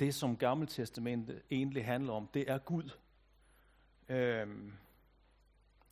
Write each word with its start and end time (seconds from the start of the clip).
det, 0.00 0.14
som 0.14 0.36
Gammeltestamentet 0.36 1.42
egentlig 1.50 1.84
handler 1.84 2.12
om, 2.12 2.28
det 2.34 2.50
er 2.50 2.58
Gud. 2.58 2.90
Øhm, 4.08 4.72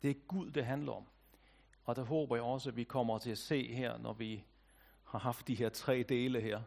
det 0.01 0.09
er 0.09 0.15
Gud, 0.27 0.51
det 0.51 0.65
handler 0.65 0.91
om. 0.91 1.03
Og 1.85 1.95
der 1.95 2.03
håber 2.03 2.35
jeg 2.35 2.43
også, 2.43 2.69
at 2.69 2.75
vi 2.75 2.83
kommer 2.83 3.17
til 3.17 3.31
at 3.31 3.37
se 3.37 3.73
her, 3.73 3.97
når 3.97 4.13
vi 4.13 4.43
har 5.03 5.19
haft 5.19 5.47
de 5.47 5.55
her 5.55 5.69
tre 5.69 6.03
dele 6.03 6.41
her. 6.41 6.61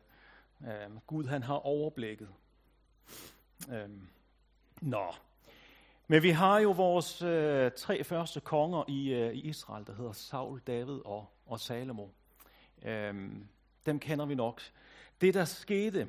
Øhm, 0.69 0.99
Gud, 1.07 1.25
han 1.25 1.43
har 1.43 1.55
overblikket. 1.55 2.29
Øhm, 3.71 4.09
nå. 4.81 5.13
Men 6.07 6.23
vi 6.23 6.31
har 6.31 6.59
jo 6.59 6.71
vores 6.71 7.23
øh, 7.23 7.73
tre 7.77 8.05
første 8.05 8.41
konger 8.41 8.85
i, 8.89 9.13
øh, 9.13 9.35
i 9.35 9.41
Israel, 9.41 9.87
der 9.87 9.95
hedder 9.95 10.13
Saul, 10.13 10.61
David 10.67 11.01
og, 11.05 11.27
og 11.47 11.61
Salomo. 11.61 12.09
Øhm, 12.83 13.49
dem 13.87 14.01
kender 14.01 14.27
vi 14.27 14.35
nok. 14.35 14.63
Det, 15.21 15.35
der 15.35 15.45
skete 15.45 16.09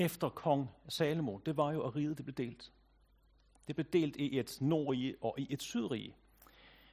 efter 0.00 0.28
kong 0.28 0.70
Salomo, 0.88 1.38
det 1.38 1.56
var 1.56 1.72
jo, 1.72 1.86
at 1.86 1.96
riget 1.96 2.16
det 2.16 2.24
blev 2.24 2.34
delt. 2.34 2.72
Det 3.68 3.76
blev 3.76 3.86
delt 3.92 4.16
i 4.16 4.38
et 4.38 4.58
nordrige 4.60 5.16
og 5.20 5.34
i 5.38 5.46
et 5.50 5.62
sydrige. 5.62 6.14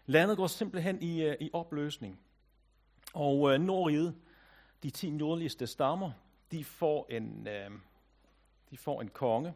Landet 0.05 0.38
går 0.38 0.47
simpelthen 0.47 1.02
i, 1.02 1.21
øh, 1.21 1.38
i 1.39 1.49
opløsning. 1.53 2.20
Og 3.13 3.53
øh, 3.53 3.59
nordriget, 3.59 4.16
de 4.83 4.89
ti 4.89 5.09
nordligste 5.09 5.67
stammer, 5.67 6.11
de 6.52 6.63
får 6.63 7.07
en, 7.09 7.47
øh, 7.47 7.71
de 8.70 8.77
får 8.77 9.02
en 9.02 9.08
konge, 9.08 9.53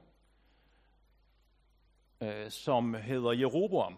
øh, 2.22 2.52
som 2.52 2.94
hedder 2.94 3.32
Jeroboam. 3.32 3.98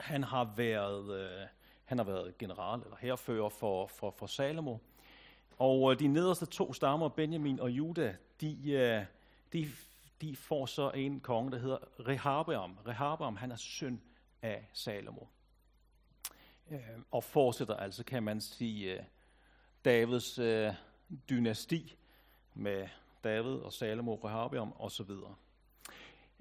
Han 0.00 0.24
har 0.24 0.52
været, 0.56 1.20
øh, 1.20 1.46
han 1.84 1.98
har 1.98 2.04
været 2.04 2.38
general 2.38 2.80
eller 2.80 2.96
herfører 3.00 3.48
for, 3.48 3.86
for, 3.86 4.10
for 4.10 4.26
Salomo. 4.26 4.78
Og 5.58 5.92
øh, 5.92 5.98
de 5.98 6.08
nederste 6.08 6.46
to 6.46 6.72
stammer, 6.72 7.08
Benjamin 7.08 7.60
og 7.60 7.70
Juda, 7.70 8.16
de, 8.40 8.70
øh, 8.70 9.04
de, 9.52 9.70
de 10.20 10.36
får 10.36 10.66
så 10.66 10.90
en 10.90 11.20
konge, 11.20 11.50
der 11.50 11.58
hedder 11.58 11.78
Rehabeam. 12.08 12.78
Rehabeam, 12.86 13.36
han 13.36 13.52
er 13.52 13.56
søn 13.56 14.00
af 14.42 14.68
Salomo. 14.72 15.22
Øh, 16.70 16.78
og 17.10 17.24
fortsætter 17.24 17.76
altså, 17.76 18.04
kan 18.04 18.22
man 18.22 18.40
sige, 18.40 19.06
Davids 19.84 20.40
dynasti 21.30 21.96
med 22.54 22.88
David 23.24 23.52
og 23.52 23.72
Salomo, 23.72 24.14
Rehabeam 24.14 24.72
osv. 24.78 25.10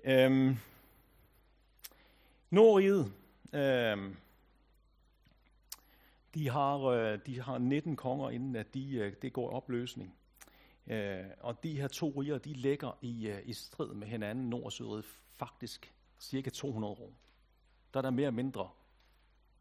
Øhm, 0.03 0.57
Nordriget, 2.49 3.13
øhm, 3.53 4.17
de, 6.37 6.49
har, 6.49 6.79
øh, 6.79 7.19
de 7.25 7.41
har 7.41 7.57
19 7.57 7.95
konger, 7.95 8.29
inden 8.29 8.55
at 8.55 8.73
de, 8.73 8.95
øh, 8.95 9.13
det 9.21 9.33
går 9.33 9.51
i 9.51 9.53
opløsning. 9.53 10.15
Øh, 10.87 11.25
og 11.39 11.63
de 11.63 11.81
her 11.81 11.87
to 11.87 12.09
riger, 12.09 12.37
de 12.37 12.53
ligger 12.53 12.97
i, 13.01 13.33
i 13.43 13.53
strid 13.53 13.93
med 13.93 14.07
hinanden, 14.07 14.49
nord 14.49 14.63
og 14.63 14.71
syd, 14.71 15.03
faktisk 15.29 15.93
cirka 16.19 16.49
200 16.49 16.93
år. 16.93 17.11
Der 17.93 17.97
er 17.97 18.01
der 18.01 18.09
mere 18.09 18.25
eller 18.27 18.35
mindre, 18.35 18.69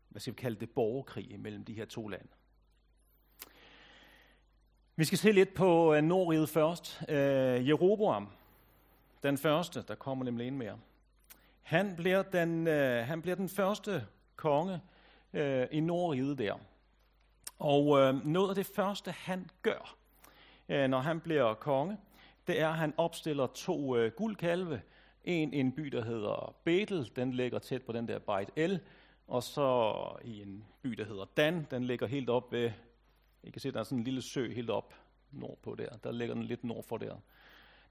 hvad 0.09 0.21
skal 0.21 0.33
vi 0.33 0.37
kalde 0.37 0.61
det, 0.61 0.71
borgerkrig 0.71 1.41
mellem 1.41 1.65
de 1.65 1.75
her 1.75 1.85
to 1.85 2.09
lande. 2.09 2.29
Vi 4.97 5.05
skal 5.05 5.19
se 5.19 5.33
lidt 5.33 5.55
på 5.55 6.01
Nordriget 6.01 6.49
først. 6.49 7.03
Uh, 7.09 7.15
Jeroboam, 7.69 8.29
den 9.23 9.39
første, 9.39 9.85
der 9.89 9.95
kommer 9.95 10.25
nemlig 10.25 10.47
ind 10.47 10.57
mere. 10.57 10.79
Han 11.63 11.97
bliver 11.97 12.23
den, 12.23 12.67
han 13.05 13.23
bliver 13.23 13.37
den 13.37 13.49
første 13.49 14.07
konge 14.37 14.81
øh, 15.37 15.67
i 15.71 15.81
Nordriget 15.81 16.39
der. 16.39 16.55
Og 17.59 17.99
øh, 17.99 18.27
noget 18.27 18.49
af 18.49 18.55
det 18.55 18.67
første, 18.67 19.11
han 19.11 19.51
gør, 19.63 19.97
øh, 20.69 20.89
når 20.89 20.99
han 20.99 21.21
bliver 21.21 21.55
konge, 21.55 21.99
det 22.47 22.61
er, 22.61 22.69
at 22.69 22.77
han 22.77 22.95
opstiller 22.97 23.47
to 23.47 23.97
øh, 23.97 24.13
guldkalve. 24.13 24.83
En 25.25 25.55
i 25.55 25.61
en 25.61 25.73
by, 25.73 25.83
der 25.83 26.05
hedder 26.05 26.55
Betel, 26.65 27.11
den 27.17 27.33
ligger 27.33 27.59
tæt 27.59 27.83
på 27.83 27.93
den 27.93 28.09
der 28.09 28.19
Beit 28.19 28.51
El, 28.57 28.81
og 29.29 29.43
så 29.43 29.93
i 30.25 30.43
en 30.43 30.65
by, 30.83 30.91
der 30.91 31.05
hedder 31.05 31.25
Dan, 31.37 31.67
den 31.71 31.85
ligger 31.85 32.07
helt 32.07 32.31
op 32.31 32.53
ved 32.53 32.71
i 33.43 33.51
kan 33.51 33.61
se, 33.61 33.73
der 33.73 33.81
er 33.81 33.85
sådan 33.85 33.99
en 33.99 34.05
lille 34.05 34.23
sø 34.23 34.53
helt 34.53 34.71
op 34.71 34.95
nordpå 35.33 35.75
der. 35.75 35.97
Der 35.97 36.13
ligger 36.13 36.35
den 36.35 36.45
lidt 36.45 36.65
nord 36.65 36.85
for 36.85 36.97
der. 36.97 37.17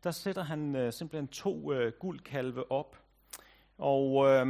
Der 0.03 0.11
sætter 0.11 0.43
han 0.43 0.75
øh, 0.75 0.93
simpelthen 0.93 1.27
to 1.27 1.73
øh, 1.73 1.93
guldkalve 1.99 2.71
op. 2.71 2.97
Og 3.77 4.25
øh, 4.25 4.47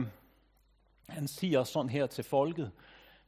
han 1.09 1.27
siger 1.27 1.63
sådan 1.63 1.89
her 1.89 2.07
til 2.07 2.23
folket. 2.23 2.71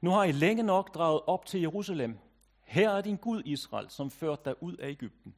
Nu 0.02 0.10
har 0.10 0.24
I 0.24 0.32
længe 0.32 0.64
nok 0.64 0.96
draget 0.96 1.22
op 1.28 1.46
til 1.46 1.62
Jerusalem. 1.62 2.18
Her 2.64 2.90
er 2.90 3.02
din 3.02 3.18
Gud 3.18 3.42
Israel, 3.46 3.90
som 3.90 4.12
førte 4.12 4.42
dig 4.46 4.64
ud 4.64 4.78
af 4.78 4.90
Ægypten. 4.90 5.36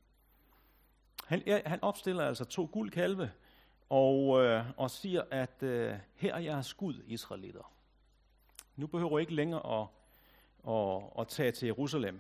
Han, 1.26 1.44
ja, 1.46 1.62
han 1.66 1.84
opstiller 1.84 2.28
altså 2.28 2.46
to 2.46 2.70
guldkalve 2.72 3.32
og, 3.90 4.44
øh, 4.44 4.66
og 4.78 4.92
siger, 4.92 5.24
at 5.32 5.64
øh, 5.64 5.96
her 6.16 6.34
er 6.34 6.40
jeres 6.40 6.74
Gud, 6.74 7.02
Israelitter. 7.06 7.72
Nu 8.76 8.88
behøver 8.88 9.20
I 9.20 9.22
ikke 9.22 9.36
længere 9.36 9.82
at, 9.82 9.88
at, 10.74 11.04
at 11.20 11.28
tage 11.28 11.52
til 11.52 11.66
Jerusalem. 11.66 12.20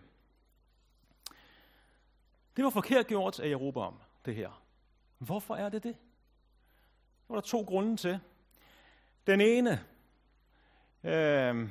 Det 2.55 2.63
var 2.63 2.69
forkert 2.69 3.07
gjort 3.07 3.39
af 3.39 3.49
Jeroboam, 3.49 3.99
det 4.25 4.35
her. 4.35 4.63
Hvorfor 5.17 5.55
er 5.55 5.69
det 5.69 5.83
det? 5.83 5.95
Det 7.21 7.29
var 7.29 7.35
der 7.35 7.41
to 7.41 7.61
grunde 7.61 7.97
til. 7.97 8.19
Den 9.27 9.41
ene, 9.41 9.85
øh, 11.03 11.69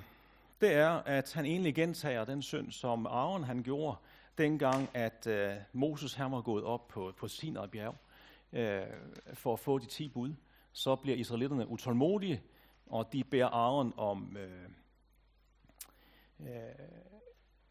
det 0.61 0.75
er, 0.75 0.91
at 0.91 1.33
han 1.33 1.47
egentlig 1.47 1.75
gentager 1.75 2.25
den 2.25 2.43
synd, 2.43 2.73
som 2.73 3.07
Aaron 3.07 3.45
han 3.45 3.63
gjorde, 3.63 3.97
dengang 4.39 4.89
at 4.95 5.27
øh, 5.27 5.55
Moses 5.73 6.15
han 6.15 6.33
var 6.33 6.41
gået 6.41 6.65
op 6.65 6.89
på, 6.89 7.13
på 7.17 7.29
Sinai 7.29 7.67
bjerg 7.67 7.95
øh, 8.53 8.83
for 9.35 9.53
at 9.53 9.59
få 9.59 9.79
de 9.79 9.87
ti 9.87 10.09
bud. 10.09 10.35
Så 10.73 10.97
bliver 10.97 11.17
israelitterne 11.17 11.69
utålmodige, 11.69 12.43
og 12.87 13.13
de 13.13 13.25
beder 13.25 13.47
Aaron 13.47 13.95
om, 13.97 14.37
øh, 14.37 14.69
øh, 16.41 16.49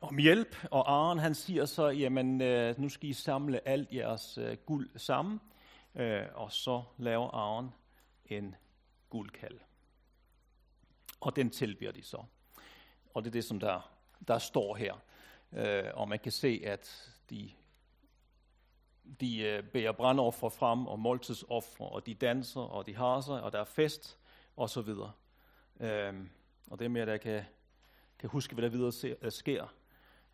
om 0.01 0.17
hjælp, 0.17 0.55
og 0.71 0.91
Aaron 0.91 1.19
han 1.19 1.35
siger 1.35 1.65
så, 1.65 1.87
jamen 1.87 2.41
øh, 2.41 2.79
nu 2.79 2.89
skal 2.89 3.09
I 3.09 3.13
samle 3.13 3.67
alt 3.67 3.93
jeres 3.93 4.37
øh, 4.37 4.57
guld 4.65 4.89
sammen, 4.95 5.41
øh, 5.95 6.25
og 6.33 6.51
så 6.51 6.83
laver 6.97 7.27
Aaron 7.27 7.73
en 8.25 8.55
guldkald. 9.09 9.59
Og 11.19 11.35
den 11.35 11.49
tilbyder 11.49 11.91
de 11.91 12.03
så. 12.03 12.23
Og 13.13 13.23
det 13.23 13.29
er 13.29 13.31
det, 13.31 13.45
som 13.45 13.59
der, 13.59 13.91
der 14.27 14.37
står 14.37 14.75
her. 14.75 14.93
Øh, 15.53 15.91
og 15.93 16.09
man 16.09 16.19
kan 16.19 16.31
se, 16.31 16.61
at 16.65 17.13
de, 17.29 17.51
de 19.19 19.39
øh, 19.39 19.63
bærer 19.63 19.91
brandoffer 19.91 20.49
frem, 20.49 20.87
og 20.87 20.99
måltidsoffer, 20.99 21.85
og 21.85 22.05
de 22.05 22.13
danser, 22.13 22.61
og 22.61 22.85
de 22.85 22.95
har 22.95 23.21
sig, 23.21 23.43
og 23.43 23.51
der 23.51 23.59
er 23.59 23.65
fest, 23.65 24.19
og 24.55 24.69
så 24.69 24.81
videre. 24.81 25.11
Øh, 25.79 26.13
og 26.67 26.79
det 26.79 26.91
med, 26.91 27.01
at 27.01 27.09
jeg 27.09 27.21
kan, 27.21 27.43
kan 28.19 28.29
huske, 28.29 28.53
hvad 28.55 28.63
der 28.63 28.69
videre 28.69 29.15
øh, 29.21 29.31
sker 29.31 29.73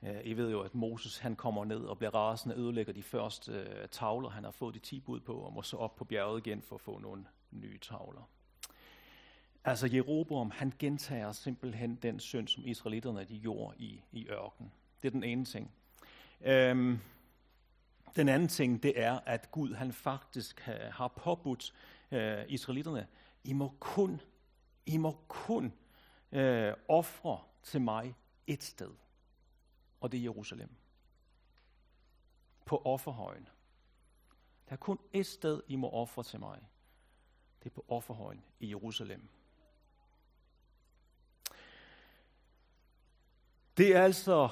øh, 0.03 0.21
i 0.23 0.33
ved 0.33 0.51
jo, 0.51 0.61
at 0.61 0.75
Moses 0.75 1.17
han 1.17 1.35
kommer 1.35 1.65
ned 1.65 1.85
og 1.85 1.97
bliver 1.97 2.15
rasende, 2.15 2.55
ødelægger 2.55 2.93
de 2.93 3.03
første 3.03 3.51
øh, 3.51 3.87
tavler, 3.87 4.29
han 4.29 4.43
har 4.43 4.51
fået 4.51 4.75
de 4.75 4.79
ti 4.79 4.99
bud 4.99 5.19
på, 5.19 5.33
og 5.33 5.53
må 5.53 5.61
så 5.61 5.77
op 5.77 5.95
på 5.95 6.05
bjerget 6.05 6.47
igen 6.47 6.61
for 6.61 6.75
at 6.75 6.81
få 6.81 6.99
nogle 6.99 7.25
nye 7.51 7.79
tavler. 7.79 8.29
Altså 9.65 9.87
Jeroboam, 9.87 10.51
han 10.51 10.73
gentager 10.79 11.31
simpelthen 11.31 11.95
den 11.95 12.19
synd, 12.19 12.47
som 12.47 12.65
israelitterne 12.65 13.23
de 13.23 13.39
gjorde 13.39 13.77
i, 13.77 14.03
i 14.11 14.27
ørken. 14.27 14.71
Det 15.01 15.07
er 15.07 15.11
den 15.11 15.23
ene 15.23 15.45
ting. 15.45 15.71
Øhm, 16.41 16.99
den 18.15 18.29
anden 18.29 18.47
ting, 18.47 18.83
det 18.83 18.99
er, 18.99 19.19
at 19.25 19.51
Gud 19.51 19.73
han 19.73 19.93
faktisk 19.93 20.59
har 20.91 21.07
påbudt 21.07 21.73
øh, 22.11 22.45
israelitterne, 22.47 23.07
I 23.43 23.53
må 23.53 23.73
kun, 23.79 24.21
I 24.85 24.97
må 24.97 25.17
kun 25.27 25.73
øh, 26.31 26.73
ofre 26.87 27.39
til 27.63 27.81
mig 27.81 28.15
et 28.47 28.63
sted 28.63 28.91
og 30.03 30.11
det 30.11 30.17
er 30.17 30.23
Jerusalem. 30.23 30.69
På 32.65 32.81
offerhøjen. 32.85 33.47
Der 34.69 34.73
er 34.73 34.77
kun 34.77 34.99
et 35.13 35.25
sted, 35.25 35.61
I 35.67 35.75
må 35.75 35.89
ofre 35.89 36.23
til 36.23 36.39
mig. 36.39 36.67
Det 37.59 37.69
er 37.69 37.73
på 37.73 37.85
offerhøjen 37.87 38.43
i 38.59 38.69
Jerusalem. 38.69 39.29
Det 43.77 43.95
er 43.95 44.03
altså 44.03 44.49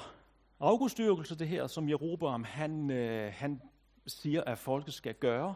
afgudstyrkelse, 0.60 1.38
det 1.38 1.48
her, 1.48 1.66
som 1.66 1.88
Jeroboam 1.88 2.44
han, 2.44 2.90
øh, 2.90 3.32
han 3.36 3.62
siger, 4.06 4.44
at 4.44 4.58
folket 4.58 4.94
skal 4.94 5.14
gøre. 5.14 5.54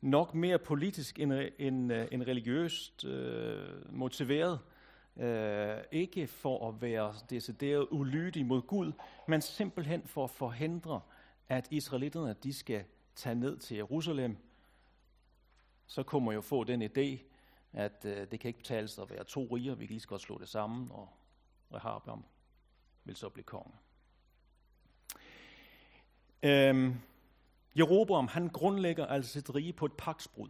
Nok 0.00 0.34
mere 0.34 0.58
politisk 0.58 1.18
end, 1.18 1.32
end, 1.58 1.92
øh, 1.92 2.08
end 2.12 2.22
religiøst 2.22 3.04
øh, 3.04 3.94
motiveret. 3.94 4.60
Øh, 5.16 5.76
ikke 5.92 6.26
for 6.26 6.68
at 6.68 6.82
være 6.82 7.14
decideret 7.30 7.86
ulydig 7.90 8.46
mod 8.46 8.62
Gud, 8.62 8.92
men 9.28 9.40
simpelthen 9.40 10.02
for 10.06 10.24
at 10.24 10.30
forhindre, 10.30 11.00
at 11.48 11.68
israelitterne 11.70 12.34
de 12.42 12.52
skal 12.52 12.84
tage 13.14 13.34
ned 13.34 13.56
til 13.56 13.76
Jerusalem. 13.76 14.36
Så 15.86 16.02
kommer 16.02 16.30
man 16.30 16.34
jo 16.34 16.40
få 16.40 16.64
den 16.64 16.82
idé, 16.82 17.18
at 17.72 18.04
øh, 18.04 18.26
det 18.30 18.40
kan 18.40 18.48
ikke 18.48 18.58
betale 18.58 18.88
sig 18.88 19.02
at 19.02 19.10
være 19.10 19.24
to 19.24 19.44
riger, 19.44 19.74
vi 19.74 19.86
kan 19.86 19.92
lige 19.92 20.00
så 20.00 20.08
godt 20.08 20.22
slå 20.22 20.38
det 20.38 20.48
sammen, 20.48 20.88
og 20.90 21.08
og 21.70 21.80
harpe 21.80 22.10
om 22.10 22.24
vil 23.04 23.16
så 23.16 23.28
blive 23.28 23.44
konge. 23.44 23.72
Øhm, 26.42 27.00
Jeroboam, 27.78 28.28
han 28.28 28.48
grundlægger 28.48 29.06
altså 29.06 29.32
sit 29.32 29.54
rige 29.54 29.72
på 29.72 29.86
et 29.86 29.92
paksbrud. 29.92 30.48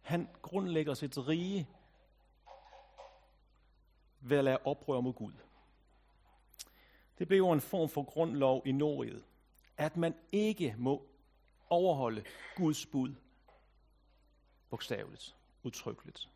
Han 0.00 0.28
grundlægger 0.42 0.94
sit 0.94 1.18
rige 1.18 1.68
ved 4.20 4.38
at 4.38 4.44
lade 4.44 4.58
oprør 4.64 5.00
mod 5.00 5.12
Gud. 5.12 5.32
Det 7.18 7.28
blev 7.28 7.38
jo 7.38 7.52
en 7.52 7.60
form 7.60 7.88
for 7.88 8.02
grundlov 8.02 8.62
i 8.66 8.72
Norge, 8.72 9.22
at 9.76 9.96
man 9.96 10.14
ikke 10.32 10.74
må 10.78 11.06
overholde 11.70 12.24
Guds 12.56 12.86
bud 12.86 13.14
bogstaveligt, 14.70 15.36
udtrykkeligt. 15.62 16.28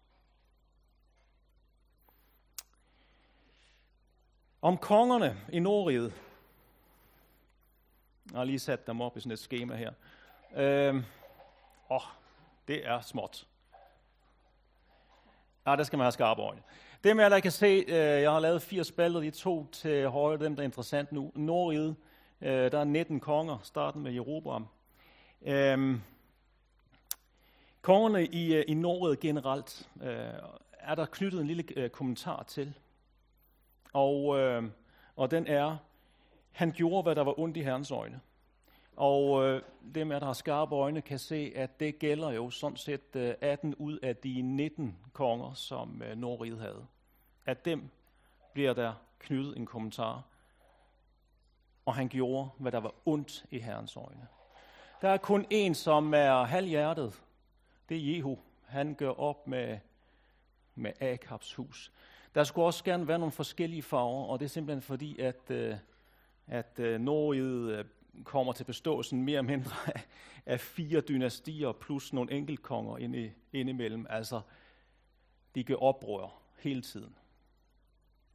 Om 4.67 4.77
kongerne 4.77 5.37
i 5.53 5.59
Nordriget. 5.59 6.13
Jeg 8.31 8.39
har 8.39 8.45
lige 8.45 8.59
sat 8.59 8.87
dem 8.87 9.01
op 9.01 9.17
i 9.17 9.21
sådan 9.21 9.33
et 9.33 9.39
schema 9.39 9.75
her. 9.75 9.93
Øhm, 10.57 11.05
åh, 11.91 12.01
det 12.69 12.87
er 12.87 13.01
småt. 13.01 13.47
Ja, 15.67 15.77
det 15.77 15.87
skal 15.87 15.97
man 15.97 16.05
have 16.05 16.13
skarpe 16.13 16.43
øjne. 16.43 16.63
Det 17.05 17.17
jeg 17.17 17.31
der 17.31 17.41
kan 17.41 17.51
se, 17.51 17.85
øh, 17.89 17.95
jeg 17.95 18.31
har 18.31 18.41
lavet 18.41 18.63
fire 18.63 18.85
spalter, 18.85 19.21
de 19.21 19.31
to 19.31 19.67
til 19.73 20.09
højre, 20.09 20.45
dem 20.45 20.57
der 20.57 20.63
er 20.63 20.65
interessant 20.65 21.13
nu. 21.13 21.33
Nordriget, 21.35 21.97
øh, 22.41 22.73
der 22.73 22.79
er 22.79 22.85
19 22.85 23.21
konger, 23.21 23.59
starten 23.63 24.03
med 24.03 24.13
Jeroboam. 24.13 24.67
Øhm, 25.43 26.03
kongerne 27.83 28.27
i, 28.27 28.55
øh, 28.55 28.65
i 28.69 28.75
Nordriget 28.75 29.21
generelt 29.21 29.89
øh, 30.03 30.33
er 30.73 30.95
der 30.95 31.07
knyttet 31.07 31.41
en 31.41 31.47
lille 31.47 31.65
øh, 31.77 31.91
kommentar 31.91 32.43
til. 32.43 32.75
Og, 33.97 34.39
øh, 34.39 34.65
og 35.17 35.31
den 35.31 35.47
er, 35.47 35.77
han 36.53 36.73
gjorde, 36.73 37.03
hvad 37.03 37.15
der 37.15 37.25
var 37.25 37.41
ondt 37.41 37.57
i 37.57 37.63
Herrens 37.63 37.91
øjne. 37.91 38.21
Og 38.97 39.45
øh, 39.45 39.63
dem 39.95 40.13
af 40.13 40.21
der 40.21 40.27
har 40.27 40.33
skarpe 40.33 40.75
øjne 40.75 41.01
kan 41.01 41.19
se, 41.19 41.53
at 41.57 41.81
det 41.81 41.99
gælder 41.99 42.31
jo 42.31 42.51
sådan 42.51 42.77
set 42.77 43.17
øh, 43.17 43.35
18 43.41 43.75
ud 43.75 43.99
af 43.99 44.17
de 44.17 44.43
19 44.43 44.99
konger, 45.13 45.55
som 45.55 46.03
øh, 46.03 46.17
Nordriget 46.17 46.59
havde. 46.59 46.87
At 47.47 47.65
dem 47.65 47.91
bliver 48.53 48.75
der 48.75 48.95
knyttet 49.19 49.57
en 49.57 49.67
kommentar. 49.67 50.23
Og 51.87 51.95
han 51.95 52.09
gjorde, 52.09 52.49
hvad 52.59 52.73
der 52.73 52.81
var 52.81 52.95
ondt 53.05 53.47
i 53.51 53.59
Herrens 53.59 53.97
øjne. 53.97 54.27
Der 55.03 55.09
er 55.09 55.17
kun 55.17 55.47
en, 55.51 55.75
som 55.75 56.15
er 56.15 56.45
halvhjertet. 56.45 57.23
Det 57.89 57.97
er 57.97 58.15
Jehu. 58.15 58.39
Han 58.65 58.95
gør 58.95 59.11
op 59.11 59.47
med, 59.47 59.79
med 60.75 60.93
Akabs 61.01 61.55
hus. 61.55 61.93
Der 62.37 62.45
skulle 62.45 62.67
også 62.67 62.85
gerne 62.85 63.09
være 63.09 63.19
nogle 63.19 63.33
forskellige 63.33 63.83
farver, 63.83 64.27
og 64.27 64.39
det 64.41 64.45
er 64.45 64.49
simpelthen 64.49 64.83
fordi, 64.83 65.19
at, 65.19 65.51
øh, 65.51 65.77
at 66.47 66.79
øh, 66.79 67.01
Norge 67.01 67.37
øh, 67.39 67.85
kommer 68.25 68.53
til 68.53 68.65
beståelsen 68.65 69.23
mere 69.23 69.39
eller 69.39 69.57
mindre 69.57 69.71
af, 69.95 70.07
af 70.47 70.61
fire 70.61 71.01
dynastier 71.01 71.73
plus 71.73 72.13
nogle 72.13 72.33
enkeltkonger 72.33 72.99
inde, 72.99 73.33
indimellem. 73.53 74.07
Altså, 74.11 74.41
de 75.55 75.65
gør 75.65 75.75
oprør 75.75 76.43
hele 76.59 76.83
tiden. 76.83 77.17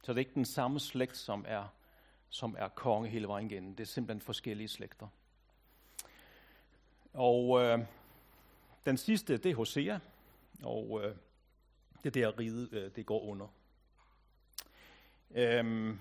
Så 0.02 0.12
det 0.12 0.16
er 0.16 0.20
ikke 0.20 0.34
den 0.34 0.44
samme 0.44 0.80
slægt, 0.80 1.16
som 1.16 1.44
er, 1.48 1.64
som 2.28 2.56
er 2.58 2.68
konge 2.68 3.08
hele 3.08 3.28
vejen 3.28 3.50
igennem. 3.50 3.76
Det 3.76 3.84
er 3.84 3.88
simpelthen 3.88 4.20
forskellige 4.20 4.68
slægter. 4.68 5.06
Og 7.12 7.62
øh, 7.62 7.78
den 8.86 8.96
sidste, 8.96 9.36
det 9.36 9.50
er 9.50 9.54
Hosea, 9.54 9.98
og 10.62 11.00
øh, 11.04 11.16
det 12.04 12.14
der 12.14 12.38
ride, 12.38 12.68
øh, 12.72 12.90
det 12.96 13.06
går 13.06 13.22
under. 13.22 13.48
Øhm, 15.34 15.98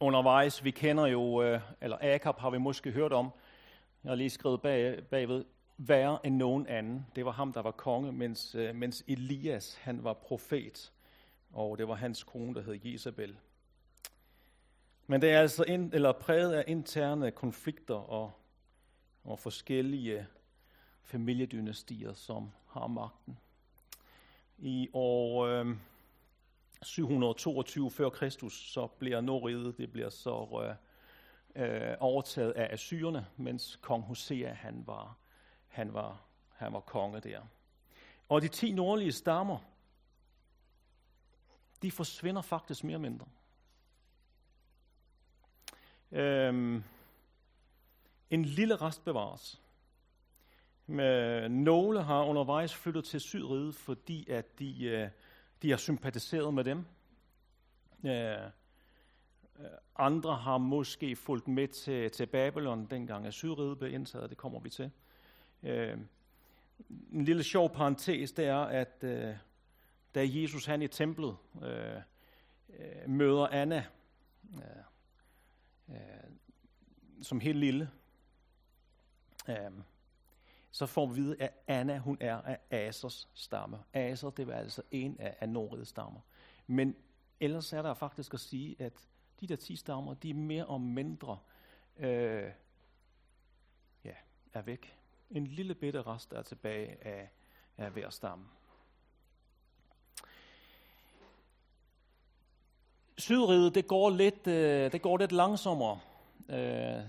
undervejs, 0.00 0.64
vi 0.64 0.70
kender 0.70 1.06
jo, 1.06 1.42
øh, 1.42 1.60
eller 1.80 1.98
Akab 2.00 2.38
har 2.38 2.50
vi 2.50 2.58
måske 2.58 2.90
hørt 2.90 3.12
om, 3.12 3.30
jeg 4.04 4.10
har 4.10 4.16
lige 4.16 4.30
skrevet 4.30 4.62
bag, 4.62 5.04
bagved, 5.04 5.44
værre 5.76 6.26
end 6.26 6.36
nogen 6.36 6.66
anden. 6.66 7.06
Det 7.16 7.24
var 7.24 7.30
ham, 7.30 7.52
der 7.52 7.62
var 7.62 7.70
konge, 7.70 8.12
mens, 8.12 8.54
øh, 8.54 8.74
mens 8.74 9.04
Elias, 9.08 9.74
han 9.74 10.04
var 10.04 10.12
profet, 10.12 10.92
og 11.52 11.78
det 11.78 11.88
var 11.88 11.94
hans 11.94 12.24
kone, 12.24 12.54
der 12.54 12.62
hed 12.62 12.78
Jezebel. 12.84 13.36
Men 15.06 15.22
det 15.22 15.30
er 15.30 15.40
altså 15.40 15.64
ind, 15.64 15.94
eller 15.94 16.12
præget 16.12 16.52
af 16.52 16.64
interne 16.66 17.30
konflikter 17.30 17.94
og, 17.94 18.32
og 19.24 19.38
forskellige 19.38 20.26
familiedynastier, 21.02 22.12
som 22.12 22.50
har 22.68 22.86
magten. 22.86 23.38
I 24.58 24.88
år 24.92 25.46
øh, 25.46 25.76
722 26.82 27.90
før 27.90 28.08
Kristus, 28.08 28.72
så 28.72 28.86
bliver 28.86 29.20
Nordriget, 29.20 29.78
det 29.78 29.92
bliver 29.92 30.10
så 30.10 30.64
øh, 31.56 31.90
øh, 31.90 31.96
overtaget 32.00 32.52
af 32.52 32.72
Assyrerne, 32.72 33.26
mens 33.36 33.78
kong 33.82 34.02
Hosea, 34.02 34.52
han 34.52 34.82
var, 34.86 35.16
han 35.68 35.94
var, 35.94 36.22
han 36.48 36.72
var 36.72 36.80
konge 36.80 37.20
der. 37.20 37.40
Og 38.28 38.42
de 38.42 38.48
ti 38.48 38.72
nordlige 38.72 39.12
stammer, 39.12 39.58
de 41.82 41.90
forsvinder 41.90 42.42
faktisk 42.42 42.84
mere 42.84 42.94
eller 42.94 43.10
mindre. 43.10 43.26
Øhm, 46.12 46.84
en 48.30 48.44
lille 48.44 48.76
rest 48.76 49.04
bevares. 49.04 49.62
Men 50.86 51.52
nogle 51.64 52.02
har 52.02 52.24
undervejs 52.24 52.74
flyttet 52.74 53.04
til 53.04 53.20
Sydriget, 53.20 53.74
fordi 53.74 54.30
at 54.30 54.58
de, 54.58 54.84
øh, 54.84 55.10
de 55.62 55.70
har 55.70 55.76
sympatiseret 55.76 56.54
med 56.54 56.64
dem. 56.64 56.84
Øh, 58.06 58.50
andre 59.96 60.36
har 60.36 60.58
måske 60.58 61.16
fulgt 61.16 61.48
med 61.48 61.68
til, 61.68 62.10
til 62.10 62.26
Babylon, 62.26 62.86
dengang 62.86 63.26
at 63.26 63.34
Sydriget 63.34 63.78
blev 63.78 63.92
indtaget, 63.92 64.30
det 64.30 64.38
kommer 64.38 64.60
vi 64.60 64.70
til. 64.70 64.90
Øh, 65.62 65.98
en 67.12 67.24
lille 67.24 67.44
sjov 67.44 67.74
parentes, 67.74 68.32
det 68.32 68.46
er, 68.46 68.58
at 68.58 69.04
øh, 69.04 69.34
da 70.14 70.26
Jesus 70.28 70.66
han 70.66 70.82
i 70.82 70.88
templet 70.88 71.36
øh, 71.62 71.96
øh, 72.68 73.10
møder 73.10 73.46
Anna, 73.46 73.84
øh, 74.54 74.60
øh, 75.88 75.96
som 77.22 77.40
helt 77.40 77.58
lille, 77.58 77.90
øh, 79.48 79.70
så 80.76 80.86
får 80.86 81.06
vi 81.06 81.12
at 81.12 81.16
vide, 81.16 81.42
at 81.42 81.52
Anna 81.66 81.98
hun 81.98 82.16
er 82.20 82.36
af 82.36 82.58
Asers 82.70 83.28
stamme. 83.34 83.78
Aser, 83.92 84.30
det 84.30 84.46
var 84.46 84.52
altså 84.52 84.82
en 84.90 85.16
af, 85.20 85.36
af 85.40 85.86
stammer. 85.86 86.20
Men 86.66 86.96
ellers 87.40 87.72
er 87.72 87.82
der 87.82 87.94
faktisk 87.94 88.34
at 88.34 88.40
sige, 88.40 88.76
at 88.78 89.08
de 89.40 89.46
der 89.46 89.56
ti 89.56 89.76
stammer, 89.76 90.14
de 90.14 90.30
er 90.30 90.34
mere 90.34 90.66
og 90.66 90.80
mindre 90.80 91.38
øh, 91.96 92.50
ja, 94.04 94.14
er 94.52 94.62
væk. 94.62 94.98
En 95.30 95.46
lille 95.46 95.74
bitte 95.74 96.02
rest 96.02 96.32
er 96.32 96.42
tilbage 96.42 97.06
af, 97.06 97.30
af 97.76 97.90
hver 97.90 98.10
stamme. 98.10 98.44
Sydriget, 103.18 103.74
det 103.74 103.86
går 103.86 104.10
lidt, 104.10 104.46
øh, 104.46 104.92
det 104.92 105.02
går 105.02 105.16
lidt 105.16 105.32
langsommere. 105.32 106.00
Øh, 106.48 107.02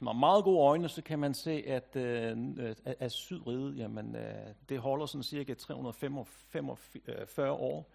hvis 0.00 0.04
man 0.04 0.14
har 0.14 0.20
meget 0.20 0.44
gode 0.44 0.60
øjne, 0.60 0.88
så 0.88 1.02
kan 1.02 1.18
man 1.18 1.34
se, 1.34 1.64
at, 1.66 1.96
øh, 1.96 2.36
at 2.84 3.12
Sydriget, 3.12 3.78
jamen, 3.78 4.16
øh, 4.16 4.46
det 4.68 4.78
holder 4.78 5.06
sådan 5.06 5.22
cirka 5.22 5.54
345 5.54 7.46
øh, 7.46 7.52
år. 7.52 7.90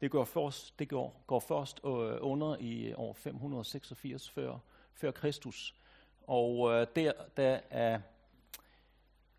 Det 0.00 0.10
går 0.10 0.24
først, 0.24 0.78
det 0.78 0.88
går, 0.88 1.22
går 1.26 1.40
først 1.40 1.80
øh, 1.84 2.16
under 2.20 2.56
i 2.60 2.94
år 2.94 3.12
586 3.12 4.30
før, 4.30 4.58
før 4.94 5.10
Kristus. 5.10 5.74
Og 6.26 6.72
øh, 6.72 6.86
der, 6.96 7.12
der 7.36 7.60
er 7.70 8.00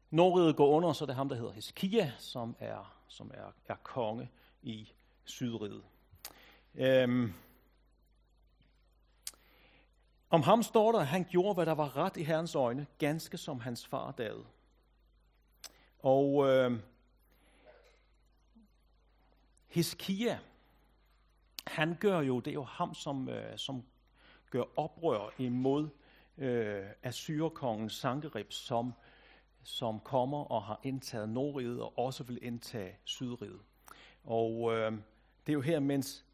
Nordriget 0.09 0.55
går 0.55 0.67
under, 0.67 0.93
så 0.93 1.05
det 1.05 1.11
er 1.11 1.15
ham, 1.15 1.29
der 1.29 1.35
hedder 1.35 1.51
Hezekia, 1.51 2.11
som 2.17 2.55
er, 2.59 2.99
som 3.07 3.31
er, 3.33 3.53
er 3.67 3.75
konge 3.83 4.29
i 4.61 4.91
Sydriget. 5.25 5.83
Øhm, 6.75 7.33
om 10.29 10.41
ham 10.41 10.63
står 10.63 10.91
der, 10.91 10.99
at 10.99 11.07
han 11.07 11.23
gjorde, 11.23 11.53
hvad 11.53 11.65
der 11.65 11.71
var 11.71 11.97
ret 11.97 12.17
i 12.17 12.23
Herrens 12.23 12.55
øjne, 12.55 12.87
ganske 12.97 13.37
som 13.37 13.59
hans 13.59 13.87
far 13.87 14.11
David. 14.11 14.43
Og 15.99 16.47
øh, 16.47 16.79
Hiskia, 19.67 20.39
han 21.67 21.97
gør 21.99 22.19
jo, 22.19 22.39
det 22.39 22.51
er 22.51 22.55
jo 22.55 22.63
ham, 22.63 22.93
som, 22.93 23.29
øh, 23.29 23.57
som 23.57 23.83
gør 24.49 24.63
oprør 24.75 25.33
imod 25.37 25.89
øh, 26.37 26.85
Assyrkongen 27.03 27.89
Sankerib, 27.89 28.51
som, 28.51 28.93
som 29.63 29.99
kommer 29.99 30.51
og 30.51 30.63
har 30.63 30.79
indtaget 30.83 31.29
Nordriget 31.29 31.81
og 31.81 31.97
også 31.99 32.23
vil 32.23 32.39
indtage 32.41 32.97
Sydriget. 33.03 33.59
Og 34.23 34.73
øh, 34.73 34.91
det 35.45 35.49
er 35.49 35.53
jo 35.53 35.61
her, 35.61 35.79
mens 35.79 36.25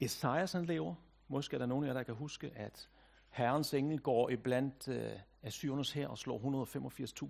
Esajas 0.00 0.52
han 0.52 0.64
lever, 0.64 0.94
måske 1.28 1.54
er 1.54 1.58
der 1.58 1.66
nogen 1.66 1.84
af 1.84 1.88
jer, 1.88 1.94
der 1.94 2.02
kan 2.02 2.14
huske, 2.14 2.50
at 2.56 2.88
Herrens 3.30 3.74
engel 3.74 4.00
går 4.00 4.30
iblandt 4.30 4.88
øh, 4.88 5.12
Assyrernes 5.42 5.92
her 5.92 6.08
og 6.08 6.18
slår 6.18 6.66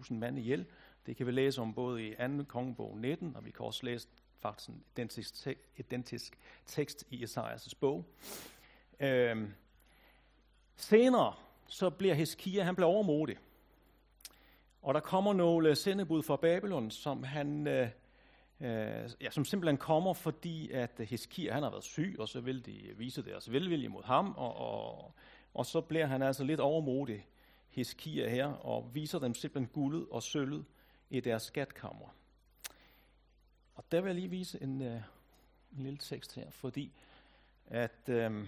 185.000 0.09 0.14
mand 0.14 0.38
ihjel. 0.38 0.66
Det 1.07 1.16
kan 1.16 1.26
vi 1.26 1.33
læse 1.33 1.61
om 1.61 1.75
både 1.75 2.07
i 2.07 2.14
2. 2.14 2.45
kongebog 2.49 2.99
19, 2.99 3.37
og 3.37 3.45
vi 3.45 3.50
kan 3.50 3.66
også 3.66 3.87
læse 3.87 4.09
faktisk 4.38 4.69
en 4.69 4.85
identisk, 4.92 5.35
identisk 5.76 6.38
tekst 6.66 7.04
i 7.11 7.25
Esajas' 7.25 7.73
bog. 7.80 8.04
Øhm, 9.00 9.52
Senere 10.76 11.35
så 11.66 11.90
bliver 11.90 12.14
Heskia, 12.14 12.62
han 12.62 12.76
bliver 12.76 12.88
overmodig. 12.88 13.37
Og 14.83 14.95
der 14.95 15.00
kommer 15.00 15.33
nogle 15.33 15.75
sendebud 15.75 16.23
fra 16.23 16.37
Babylon, 16.37 16.90
som 16.90 17.23
han 17.23 17.66
øh, 17.66 17.88
øh, 18.61 19.11
ja, 19.21 19.30
som 19.30 19.45
simpelthen 19.45 19.76
kommer, 19.76 20.12
fordi 20.12 20.71
at 20.71 21.00
Heskia, 21.09 21.52
han 21.52 21.62
har 21.62 21.71
været 21.71 21.85
syg, 21.85 22.16
og 22.19 22.28
så 22.28 22.40
vil 22.40 22.66
de 22.66 22.95
vise 22.97 23.25
deres 23.25 23.52
velvilje 23.52 23.88
mod 23.88 24.02
ham, 24.04 24.35
og, 24.37 24.57
og, 24.57 25.14
og 25.54 25.66
så 25.66 25.80
bliver 25.80 26.07
han 26.07 26.23
altså 26.23 26.45
lidt 26.45 26.61
overmodig, 26.61 27.26
Heskia 27.69 28.28
her, 28.28 28.47
og 28.47 28.95
viser 28.95 29.19
dem 29.19 29.35
simpelthen 29.35 29.73
guldet 29.73 30.07
og 30.11 30.23
sølvet 30.23 30.64
i 31.11 31.21
deres 31.21 31.42
skatkammer. 31.42 32.14
Og 33.75 33.85
der 33.92 34.00
vil 34.00 34.09
jeg 34.09 34.14
lige 34.14 34.30
vise 34.30 34.62
en, 34.62 34.83
øh, 34.83 35.02
en 35.73 35.83
lille 35.83 35.99
tekst 35.99 36.35
her, 36.35 36.50
fordi 36.50 36.92
at 37.66 38.09
øh, 38.09 38.47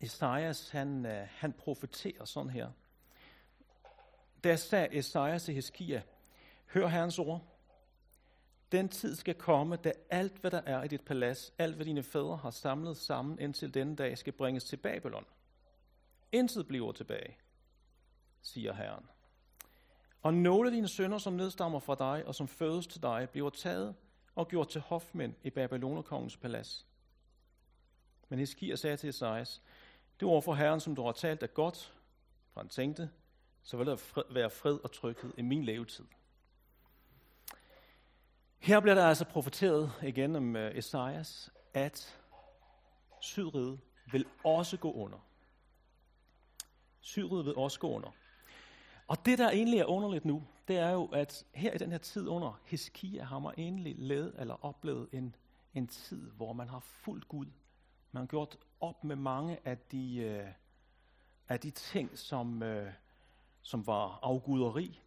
Esajas, 0.00 0.70
han, 0.70 1.06
øh, 1.06 1.28
han 1.30 1.52
profeterer 1.52 2.24
sådan 2.24 2.50
her. 2.50 2.70
Der 4.44 4.56
sagde 4.56 4.98
Esajas 4.98 5.44
til 5.44 5.54
Heskia, 5.54 6.02
hør 6.66 6.86
Herrens 6.86 7.18
ord, 7.18 7.53
den 8.74 8.88
tid 8.88 9.16
skal 9.16 9.34
komme, 9.34 9.76
da 9.76 9.92
alt, 10.10 10.38
hvad 10.38 10.50
der 10.50 10.60
er 10.66 10.82
i 10.82 10.88
dit 10.88 11.00
palads, 11.00 11.52
alt, 11.58 11.74
hvad 11.76 11.86
dine 11.86 12.02
fædre 12.02 12.36
har 12.36 12.50
samlet 12.50 12.96
sammen 12.96 13.38
indtil 13.38 13.74
denne 13.74 13.96
dag, 13.96 14.18
skal 14.18 14.32
bringes 14.32 14.64
til 14.64 14.76
Babylon. 14.76 15.24
Intet 16.32 16.68
bliver 16.68 16.92
tilbage, 16.92 17.36
siger 18.42 18.74
Herren. 18.74 19.04
Og 20.22 20.34
nogle 20.34 20.68
af 20.68 20.72
dine 20.72 20.88
sønner, 20.88 21.18
som 21.18 21.32
nedstammer 21.32 21.78
fra 21.78 21.94
dig 21.94 22.26
og 22.26 22.34
som 22.34 22.48
fødes 22.48 22.86
til 22.86 23.02
dig, 23.02 23.28
bliver 23.32 23.50
taget 23.50 23.94
og 24.34 24.48
gjort 24.48 24.68
til 24.68 24.80
hofmænd 24.80 25.34
i 25.42 25.50
Babylonerkongens 25.50 26.36
palads. 26.36 26.86
Men 28.28 28.38
Hiskia 28.38 28.76
sagde 28.76 28.96
til 28.96 29.08
Esajas, 29.08 29.62
det 30.20 30.28
ord 30.28 30.42
for 30.42 30.54
Herren, 30.54 30.80
som 30.80 30.94
du 30.94 31.02
har 31.02 31.12
talt, 31.12 31.42
er 31.42 31.46
godt, 31.46 31.94
for 32.52 32.60
han 32.60 32.68
tænkte, 32.68 33.10
så 33.62 33.76
vil 33.76 33.86
der 33.86 34.22
være 34.32 34.50
fred 34.50 34.78
og 34.84 34.92
tryghed 34.92 35.32
i 35.38 35.42
min 35.42 35.64
levetid. 35.64 36.04
Her 38.64 38.80
bliver 38.80 38.94
der 38.94 39.06
altså 39.06 39.24
profeteret 39.24 39.92
igen 40.02 40.36
om 40.36 40.56
øh, 40.56 40.78
Esajas, 40.78 41.52
at 41.74 42.18
Sydriget 43.20 43.80
vil 44.12 44.26
også 44.44 44.76
gå 44.76 44.92
under. 44.92 45.18
Sydriget 47.00 47.46
vil 47.46 47.56
også 47.56 47.80
gå 47.80 47.88
under. 47.88 48.10
Og 49.06 49.26
det, 49.26 49.38
der 49.38 49.50
egentlig 49.50 49.80
er 49.80 49.84
underligt 49.84 50.24
nu, 50.24 50.42
det 50.68 50.78
er 50.78 50.90
jo, 50.90 51.04
at 51.04 51.46
her 51.54 51.72
i 51.72 51.78
den 51.78 51.90
her 51.90 51.98
tid 51.98 52.28
under 52.28 52.60
Heskia 52.64 53.24
har 53.24 53.38
man 53.38 53.54
egentlig 53.58 53.94
led 53.98 54.34
eller 54.38 54.64
oplevet 54.64 55.08
en, 55.12 55.36
en 55.74 55.86
tid, 55.86 56.30
hvor 56.30 56.52
man 56.52 56.68
har 56.68 56.80
fuldt 56.80 57.28
Gud. 57.28 57.46
Man 58.12 58.20
har 58.20 58.26
gjort 58.26 58.56
op 58.80 59.04
med 59.04 59.16
mange 59.16 59.58
af 59.64 59.78
de, 59.78 60.16
øh, 60.16 60.48
af 61.48 61.60
de 61.60 61.70
ting, 61.70 62.18
som, 62.18 62.62
øh, 62.62 62.92
som 63.62 63.86
var 63.86 64.18
afguderi. 64.22 65.00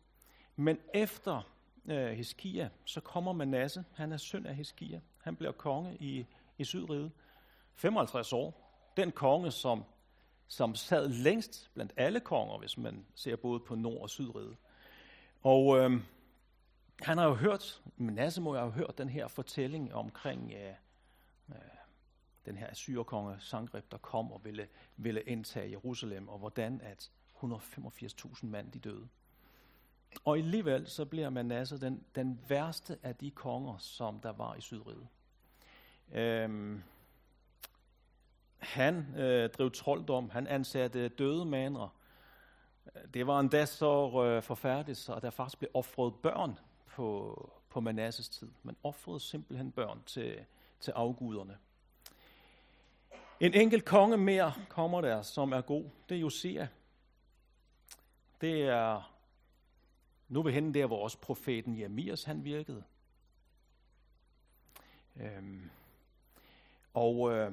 Men 0.56 0.78
efter 0.94 1.42
øh, 1.88 2.08
Heskia, 2.08 2.70
så 2.86 3.02
kommer 3.02 3.34
Manasse, 3.34 3.86
han 3.94 4.12
er 4.12 4.18
søn 4.18 4.46
af 4.46 4.56
Heskia, 4.56 5.02
Han 5.18 5.36
bliver 5.36 5.52
konge 5.52 5.98
i, 6.00 6.26
i 6.58 6.64
Sydriget. 6.64 7.12
55 7.76 8.34
år. 8.34 8.74
Den 8.98 9.12
konge, 9.12 9.52
som, 9.52 9.84
som 10.48 10.76
sad 10.76 11.10
længst 11.10 11.72
blandt 11.74 11.94
alle 11.98 12.20
konger, 12.20 12.58
hvis 12.58 12.78
man 12.78 13.06
ser 13.16 13.36
både 13.36 13.60
på 13.60 13.76
Nord- 13.76 14.02
og 14.02 14.10
Sydriget. 14.10 14.58
Og 15.42 15.78
øh, 15.78 15.92
han 17.02 17.18
har 17.18 17.26
jo 17.26 17.34
hørt, 17.34 17.82
Manasse 17.98 18.42
må 18.42 18.54
jo 18.54 18.60
have 18.60 18.72
hørt 18.72 18.98
den 18.98 19.10
her 19.10 19.28
fortælling 19.28 19.94
omkring 19.94 20.54
øh, 20.54 20.74
øh, 21.50 21.56
den 22.46 22.58
her 22.58 22.70
asyrkonge 22.70 23.36
Sangreb, 23.40 23.92
der 23.92 23.98
kom 23.98 24.32
og 24.32 24.42
ville, 24.44 24.68
ville 24.98 25.22
indtage 25.22 25.72
Jerusalem, 25.72 26.28
og 26.30 26.40
hvordan 26.40 26.82
at 26.82 27.12
185.000 27.44 28.46
mand 28.46 28.72
de 28.72 28.80
døde. 28.80 29.08
Og 30.26 30.38
alligevel 30.38 30.88
så 30.88 31.06
bliver 31.06 31.30
Manasse 31.30 31.82
den, 31.82 32.04
den 32.16 32.40
værste 32.48 32.98
af 33.04 33.16
de 33.16 33.32
konger, 33.32 33.78
som 33.78 34.20
der 34.20 34.32
var 34.32 34.56
i 34.56 34.62
Sydriget. 34.62 35.08
Øhm, 36.12 36.84
han 38.58 39.16
øh, 39.18 39.50
drev 39.50 39.72
trolddom, 39.72 40.30
han 40.30 40.48
ansatte 40.48 41.10
døde 41.10 41.46
manere. 41.46 41.90
Det 43.14 43.28
var 43.28 43.40
endda 43.40 43.66
så 43.66 44.24
øh, 44.26 44.44
forfærdeligt, 44.44 44.98
så 44.98 45.20
der 45.20 45.30
faktisk 45.30 45.60
blev 45.60 45.72
offret 45.74 46.16
børn 46.16 46.60
på, 46.88 47.52
på 47.70 47.80
Manasses 47.80 48.30
tid. 48.30 48.52
Man 48.64 48.76
offrede 48.84 49.20
simpelthen 49.20 49.72
børn 49.72 50.04
til, 50.06 50.46
til 50.80 50.92
afguderne. 50.92 51.58
En 53.40 53.54
enkelt 53.54 53.86
konge 53.86 54.18
mere 54.18 54.54
kommer 54.70 55.02
der, 55.02 55.22
som 55.22 55.52
er 55.52 55.62
god. 55.62 55.86
Det 56.10 56.18
er 56.18 56.22
Josia. 56.22 56.68
Det 58.42 58.62
er 58.62 59.17
nu 60.28 60.40
er 60.40 60.44
vi 60.44 60.52
henne 60.52 60.74
der, 60.74 60.86
hvor 60.86 61.04
også 61.04 61.18
profeten 61.20 61.80
Jeremias 61.80 62.24
han 62.24 62.44
virkede. 62.44 62.84
Øhm, 65.16 65.70
og 66.94 67.32
øh, 67.32 67.52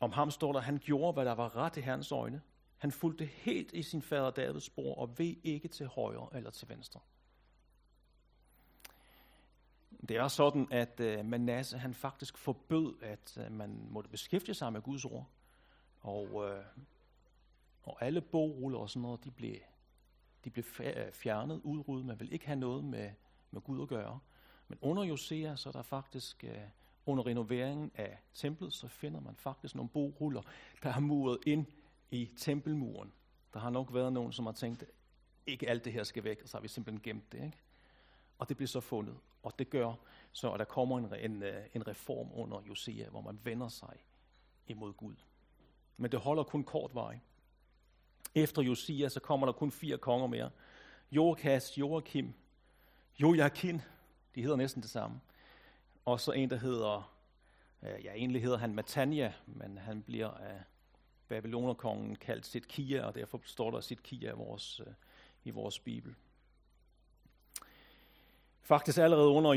om 0.00 0.12
ham 0.12 0.30
står 0.30 0.52
der, 0.52 0.60
han 0.60 0.78
gjorde, 0.78 1.12
hvad 1.12 1.24
der 1.24 1.34
var 1.34 1.56
ret 1.56 1.76
i 1.76 1.80
hans 1.80 2.12
øjne. 2.12 2.42
Han 2.78 2.92
fulgte 2.92 3.24
helt 3.24 3.72
i 3.72 3.82
sin 3.82 4.02
fader 4.02 4.30
Davids 4.30 4.64
spor 4.64 4.94
og 4.94 5.18
ved 5.18 5.36
ikke 5.42 5.68
til 5.68 5.86
højre 5.86 6.28
eller 6.32 6.50
til 6.50 6.68
venstre. 6.68 7.00
Det 10.08 10.16
er 10.16 10.28
sådan, 10.28 10.68
at 10.70 11.00
øh, 11.00 11.24
Manasse 11.24 11.78
han 11.78 11.94
faktisk 11.94 12.38
forbød, 12.38 13.02
at 13.02 13.38
øh, 13.40 13.52
man 13.52 13.86
måtte 13.90 14.10
beskæftige 14.10 14.54
sig 14.54 14.72
med 14.72 14.82
Guds 14.82 15.04
ord. 15.04 15.28
Og, 16.00 16.48
øh, 16.48 16.64
og 17.82 18.02
alle 18.02 18.20
bogruller 18.20 18.78
og 18.78 18.90
sådan 18.90 19.02
noget, 19.02 19.24
de 19.24 19.30
blev 19.30 19.56
de 20.44 20.50
blev 20.50 20.64
øh, 20.80 21.12
fjernet, 21.12 21.60
udryddet. 21.64 22.06
Man 22.06 22.20
vil 22.20 22.32
ikke 22.32 22.46
have 22.46 22.58
noget 22.58 22.84
med, 22.84 23.10
med 23.50 23.60
Gud 23.60 23.82
at 23.82 23.88
gøre. 23.88 24.18
Men 24.68 24.78
under 24.80 25.02
Josea, 25.02 25.56
så 25.56 25.68
er 25.68 25.72
der 25.72 25.82
faktisk 25.82 26.44
øh, 26.44 26.58
under 27.06 27.26
renoveringen 27.26 27.90
af 27.94 28.18
templet, 28.34 28.72
så 28.72 28.88
finder 28.88 29.20
man 29.20 29.36
faktisk 29.36 29.74
nogle 29.74 29.88
boruller, 29.88 30.42
der 30.82 30.90
har 30.90 31.00
muret 31.00 31.38
ind 31.46 31.66
i 32.10 32.30
tempelmuren. 32.36 33.12
Der 33.54 33.60
har 33.60 33.70
nok 33.70 33.94
været 33.94 34.12
nogen, 34.12 34.32
som 34.32 34.46
har 34.46 34.52
tænkt, 34.52 34.84
ikke 35.46 35.68
alt 35.68 35.84
det 35.84 35.92
her 35.92 36.04
skal 36.04 36.24
væk, 36.24 36.40
og 36.42 36.48
så 36.48 36.56
har 36.56 36.62
vi 36.62 36.68
simpelthen 36.68 37.02
gemt 37.02 37.32
det. 37.32 37.44
Ikke? 37.44 37.58
Og 38.38 38.48
det 38.48 38.56
bliver 38.56 38.68
så 38.68 38.80
fundet. 38.80 39.16
Og 39.42 39.58
det 39.58 39.70
gør 39.70 39.94
så, 40.32 40.52
at 40.52 40.58
der 40.58 40.64
kommer 40.64 40.98
en, 40.98 41.14
en, 41.30 41.42
øh, 41.42 41.66
en 41.74 41.86
reform 41.88 42.28
under 42.32 42.62
Josea, 42.68 43.08
hvor 43.08 43.20
man 43.20 43.40
vender 43.44 43.68
sig 43.68 43.96
imod 44.66 44.92
Gud. 44.92 45.14
Men 45.96 46.12
det 46.12 46.20
holder 46.20 46.42
kun 46.42 46.64
kort 46.64 46.94
vej. 46.94 47.18
Efter 48.34 48.62
Josia, 48.62 49.08
så 49.08 49.20
kommer 49.20 49.46
der 49.46 49.52
kun 49.52 49.70
fire 49.70 49.98
konger 49.98 50.26
mere. 50.26 50.50
Joachas, 51.12 51.78
Joachim, 51.78 52.34
Joachim, 53.18 53.80
de 54.34 54.42
hedder 54.42 54.56
næsten 54.56 54.82
det 54.82 54.90
samme. 54.90 55.20
Og 56.04 56.20
så 56.20 56.32
en, 56.32 56.50
der 56.50 56.56
hedder, 56.56 57.14
øh, 57.82 58.04
ja 58.04 58.12
egentlig 58.12 58.42
hedder 58.42 58.58
han 58.58 58.74
Matania, 58.74 59.32
men 59.46 59.78
han 59.78 60.02
bliver 60.02 60.28
af 60.30 60.62
Babylonerkongen 61.28 62.16
kaldt 62.16 62.46
Sitkia, 62.46 63.04
og 63.04 63.14
derfor 63.14 63.40
står 63.44 63.70
der 63.70 63.80
Sitkia 63.80 64.30
i 64.30 64.36
vores, 64.36 64.80
øh, 64.80 64.92
i 65.44 65.50
vores 65.50 65.78
bibel. 65.78 66.14
Faktisk 68.60 68.98
allerede 68.98 69.28
under 69.28 69.52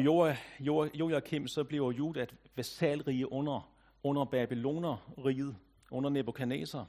Joachim, 0.93 1.48
så 1.48 1.63
bliver 1.63 1.91
Juda 1.91 2.24
et 2.24 2.36
vasalrige 2.55 3.31
under, 3.31 3.72
under 4.03 4.25
Babylonerriget, 4.25 5.55
under 5.91 6.10
Nebuchadnezzar 6.10 6.88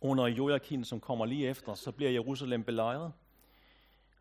under 0.00 0.26
Joachim, 0.26 0.84
som 0.84 1.00
kommer 1.00 1.26
lige 1.26 1.48
efter, 1.48 1.74
så 1.74 1.92
bliver 1.92 2.10
Jerusalem 2.10 2.64
belejret, 2.64 3.12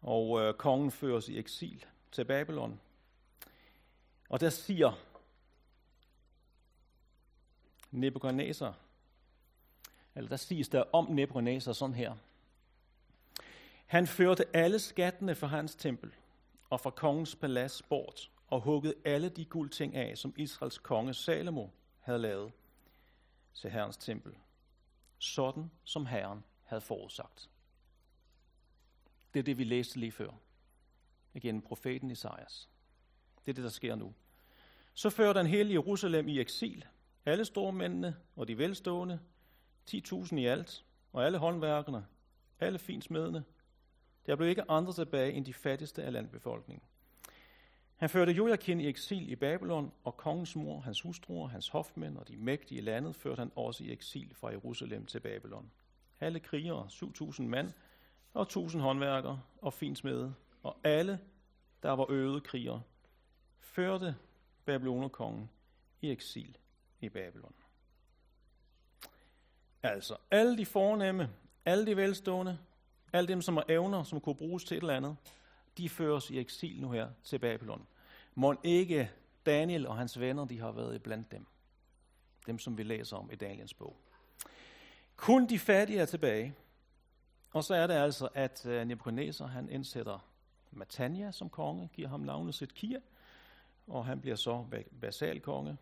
og 0.02 0.42
øh, 0.42 0.54
kongen 0.54 0.92
føres 0.92 1.30
i 1.30 1.38
eksil 1.38 1.86
til 2.12 2.26
Babylon. 2.26 2.80
Og 4.30 4.40
der 4.40 4.50
siger 4.50 4.92
Nebuchadnezzar, 7.92 8.78
eller 10.16 10.30
der 10.30 10.36
siges 10.36 10.70
der 10.70 10.84
om 10.94 11.06
Nebuchadnezzar 11.06 11.74
sådan 11.74 11.96
her. 11.96 12.16
Han 13.86 14.08
førte 14.08 14.56
alle 14.56 14.80
skattene 14.80 15.36
fra 15.36 15.48
hans 15.48 15.76
tempel 15.76 16.12
og 16.70 16.80
fra 16.80 16.90
kongens 16.90 17.36
palads 17.36 17.82
bort, 17.82 18.32
og 18.48 18.62
huggede 18.62 18.94
alle 19.06 19.30
de 19.30 19.46
guldting 19.46 19.96
af, 19.96 20.18
som 20.18 20.34
Israels 20.38 20.78
konge 20.78 21.14
Salomo 21.14 21.68
havde 22.00 22.20
lavet 22.20 22.52
til 23.54 23.70
Herrens 23.70 23.98
tempel 23.98 24.36
sådan 25.18 25.72
som 25.84 26.06
Herren 26.06 26.44
havde 26.64 26.82
forudsagt. 26.82 27.50
Det 29.34 29.40
er 29.40 29.44
det, 29.44 29.58
vi 29.58 29.64
læste 29.64 30.00
lige 30.00 30.12
før. 30.12 30.32
Igen 31.34 31.62
profeten 31.62 32.12
Isaias. 32.12 32.70
Det 33.46 33.52
er 33.52 33.54
det, 33.54 33.64
der 33.64 33.70
sker 33.70 33.96
nu. 33.96 34.14
Så 34.94 35.10
fører 35.10 35.34
den 35.34 35.48
hele 35.48 35.74
Jerusalem 35.74 36.28
i 36.28 36.40
eksil. 36.40 36.86
Alle 37.26 37.46
stormændene 37.46 38.16
og 38.36 38.48
de 38.48 38.58
velstående, 38.58 39.20
10.000 39.92 40.36
i 40.36 40.46
alt, 40.46 40.86
og 41.14 41.26
alle 41.26 41.38
håndværkerne, 41.38 42.06
alle 42.60 42.80
finsmedene. 42.80 43.44
Der 44.26 44.36
blev 44.36 44.50
ikke 44.50 44.72
andre 44.72 44.94
tilbage 44.94 45.34
end 45.34 45.46
de 45.46 45.54
fattigste 45.54 46.04
af 46.04 46.14
landbefolkningen. 46.14 46.88
Han 47.98 48.10
førte 48.10 48.32
Joachim 48.32 48.80
i 48.80 48.88
eksil 48.88 49.32
i 49.32 49.36
Babylon, 49.36 49.92
og 50.04 50.18
kongens 50.18 50.56
mor, 50.56 50.80
hans 50.80 51.02
hustruer, 51.02 51.48
hans 51.48 51.68
hofmænd 51.68 52.18
og 52.18 52.28
de 52.28 52.38
mægtige 52.38 52.82
landet 52.82 53.16
førte 53.16 53.40
han 53.40 53.52
også 53.56 53.84
i 53.84 53.92
eksil 53.92 54.36
fra 54.36 54.50
Jerusalem 54.50 55.06
til 55.06 55.20
Babylon. 55.20 55.72
Alle 56.20 56.40
krigere, 56.40 56.88
7.000 56.92 57.42
mand, 57.42 57.72
og 58.34 58.48
1.000 58.52 58.78
håndværkere 58.78 59.42
og 59.62 59.74
finsmede, 59.74 60.34
og 60.64 60.78
alle, 60.84 61.20
der 61.84 61.92
var 61.92 62.06
øvede 62.10 62.42
krigere, 62.42 62.82
førte 63.60 64.16
Babylonerkongen 64.66 65.50
i 66.02 66.12
eksil 66.12 66.58
i 67.02 67.10
Babylon. 67.10 67.54
Altså, 69.84 70.18
alle 70.32 70.58
de 70.58 70.66
fornemme, 70.66 71.30
alle 71.66 71.86
de 71.86 71.98
velstående, 71.98 72.60
alle 73.14 73.28
dem, 73.28 73.42
som 73.42 73.58
har 73.58 73.66
evner, 73.70 74.04
som 74.04 74.22
kunne 74.22 74.36
bruges 74.36 74.64
til 74.64 74.78
et 74.78 74.82
eller 74.82 74.96
andet, 74.96 75.16
de 75.78 75.90
føres 75.90 76.30
i 76.30 76.40
eksil 76.40 76.82
nu 76.82 76.92
her 76.92 77.10
til 77.24 77.40
Babylon. 77.40 77.88
Må 78.36 78.56
ikke 78.64 79.12
Daniel 79.46 79.88
og 79.88 79.98
hans 79.98 80.20
venner, 80.20 80.46
de 80.46 80.60
har 80.60 80.72
været 80.72 81.04
blandt 81.04 81.32
dem. 81.32 81.46
Dem, 82.48 82.60
som 82.60 82.78
vi 82.78 82.84
læser 82.84 83.18
om 83.18 83.32
i 83.32 83.36
Daniels 83.36 83.74
bog. 83.74 83.98
Kun 85.16 85.50
de 85.50 85.60
fattige 85.60 86.00
er 86.00 86.06
tilbage. 86.06 86.56
Og 87.54 87.64
så 87.64 87.76
er 87.76 87.88
det 87.88 87.94
altså, 87.94 88.30
at 88.34 88.66
øh, 88.66 88.88
Nebuchadnezzar, 88.88 89.48
han 89.48 89.70
indsætter 89.70 90.20
Matania 90.72 91.32
som 91.32 91.50
konge, 91.50 91.90
giver 91.94 92.08
ham 92.08 92.20
navnet 92.20 92.56
Zetkia, 92.56 93.00
og 93.88 94.06
han 94.06 94.22
bliver 94.22 94.36
så 94.36 94.66
basalkonge. 95.02 95.78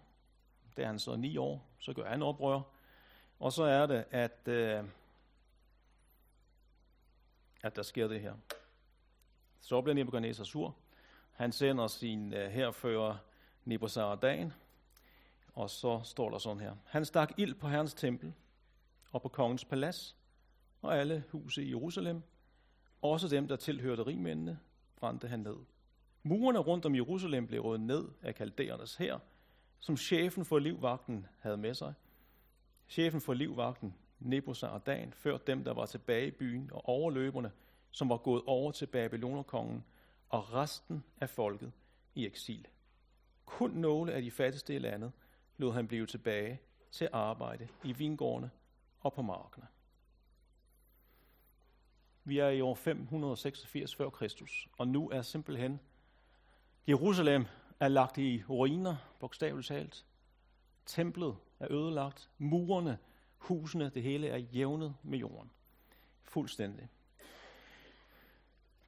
Det 0.77 0.83
er 0.83 0.87
han 0.87 0.99
så 0.99 1.15
ni 1.15 1.37
år, 1.37 1.67
så 1.79 1.93
gør 1.93 2.09
han 2.09 2.21
oprør. 2.21 2.61
Og 3.39 3.53
så 3.53 3.63
er 3.63 3.85
det, 3.85 4.05
at, 4.11 4.47
øh, 4.47 4.83
at 7.63 7.75
der 7.75 7.81
sker 7.81 8.07
det 8.07 8.21
her. 8.21 8.33
Så 9.61 9.81
bliver 9.81 9.95
Nebuchadnezzar 9.95 10.43
sur. 10.43 10.75
Han 11.31 11.51
sender 11.51 11.87
sin 11.87 12.33
øh, 12.33 12.45
uh, 12.45 12.51
herfører 12.51 13.17
Nebuzaradan, 13.65 14.53
og 15.53 15.69
så 15.69 16.01
står 16.03 16.29
der 16.29 16.37
sådan 16.37 16.59
her. 16.59 16.75
Han 16.85 17.05
stak 17.05 17.31
ild 17.37 17.53
på 17.53 17.67
Herrens 17.67 17.93
tempel 17.93 18.33
og 19.11 19.21
på 19.21 19.29
kongens 19.29 19.65
palads, 19.65 20.17
og 20.81 20.97
alle 20.97 21.23
huse 21.31 21.63
i 21.63 21.69
Jerusalem, 21.69 22.21
også 23.01 23.27
dem, 23.27 23.47
der 23.47 23.55
tilhørte 23.55 24.05
rigmændene, 24.05 24.59
brændte 24.95 25.27
han 25.27 25.39
ned. 25.39 25.57
Murene 26.23 26.59
rundt 26.59 26.85
om 26.85 26.95
Jerusalem 26.95 27.47
blev 27.47 27.61
rødt 27.61 27.81
ned 27.81 28.07
af 28.21 28.35
kaldæernes 28.35 28.95
her, 28.95 29.19
som 29.79 29.97
chefen 29.97 30.45
for 30.45 30.59
livvagten 30.59 31.25
havde 31.39 31.57
med 31.57 31.73
sig. 31.73 31.93
Chefen 32.87 33.21
for 33.21 33.33
livvagten, 33.33 33.95
Nebuzaradan, 34.19 35.13
førte 35.13 35.43
dem, 35.47 35.63
der 35.63 35.73
var 35.73 35.85
tilbage 35.85 36.27
i 36.27 36.31
byen, 36.31 36.69
og 36.73 36.89
overløberne, 36.89 37.51
som 37.95 38.09
var 38.09 38.17
gået 38.17 38.43
over 38.45 38.71
til 38.71 38.85
Babylonerkongen, 38.85 39.85
og 40.29 40.53
resten 40.53 41.03
af 41.21 41.29
folket 41.29 41.71
i 42.15 42.25
eksil. 42.25 42.67
Kun 43.45 43.71
nogle 43.71 44.13
af 44.13 44.21
de 44.21 44.31
fattigste 44.31 44.75
i 44.75 44.79
landet 44.79 45.11
lod 45.57 45.73
han 45.73 45.87
blive 45.87 46.05
tilbage 46.05 46.61
til 46.91 47.09
arbejde 47.13 47.67
i 47.83 47.93
vingårdene 47.93 48.51
og 48.99 49.13
på 49.13 49.21
markerne. 49.21 49.67
Vi 52.23 52.39
er 52.39 52.49
i 52.49 52.61
år 52.61 52.75
586 52.75 53.95
før 53.95 54.09
Kristus, 54.09 54.67
og 54.77 54.87
nu 54.87 55.09
er 55.09 55.21
simpelthen 55.21 55.79
Jerusalem 56.87 57.45
er 57.79 57.87
lagt 57.87 58.17
i 58.17 58.43
ruiner, 58.49 58.95
bogstaveligt 59.19 59.67
talt. 59.67 60.05
Templet 60.85 61.35
er 61.59 61.71
ødelagt, 61.71 62.29
murene, 62.37 62.97
husene, 63.37 63.89
det 63.89 64.03
hele 64.03 64.27
er 64.27 64.37
jævnet 64.37 64.95
med 65.03 65.19
jorden. 65.19 65.51
Fuldstændig. 66.23 66.89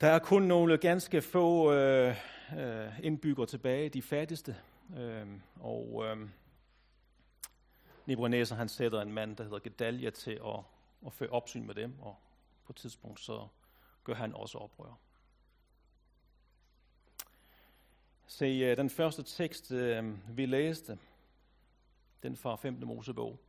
Der 0.01 0.07
er 0.07 0.19
kun 0.19 0.43
nogle 0.43 0.77
ganske 0.77 1.21
få 1.21 1.73
øh, 1.73 2.15
øh, 2.57 2.99
indbyggere 3.03 3.45
tilbage, 3.45 3.89
de 3.89 4.01
fattigste. 4.01 4.57
Øh, 4.97 5.27
og 5.59 6.05
øh, 6.05 6.29
Nebuchadnezzar 8.05 8.55
han 8.55 8.69
sætter 8.69 9.01
en 9.01 9.13
mand, 9.13 9.37
der 9.37 9.43
hedder 9.43 9.59
Gedalia, 9.59 10.09
til 10.09 10.31
at, 10.31 10.59
at 11.05 11.13
føre 11.13 11.29
opsyn 11.29 11.65
med 11.65 11.75
dem, 11.75 11.99
og 11.99 12.15
på 12.65 12.73
et 12.73 12.75
tidspunkt 12.75 13.19
så 13.19 13.47
gør 14.03 14.13
han 14.13 14.33
også 14.33 14.57
oprør. 14.57 14.99
Se, 18.27 18.45
øh, 18.45 18.77
den 18.77 18.89
første 18.89 19.23
tekst, 19.23 19.71
øh, 19.71 20.37
vi 20.37 20.45
læste, 20.45 20.99
den 22.23 22.35
fra 22.35 22.55
5. 22.55 22.73
Mosebog, 22.73 23.39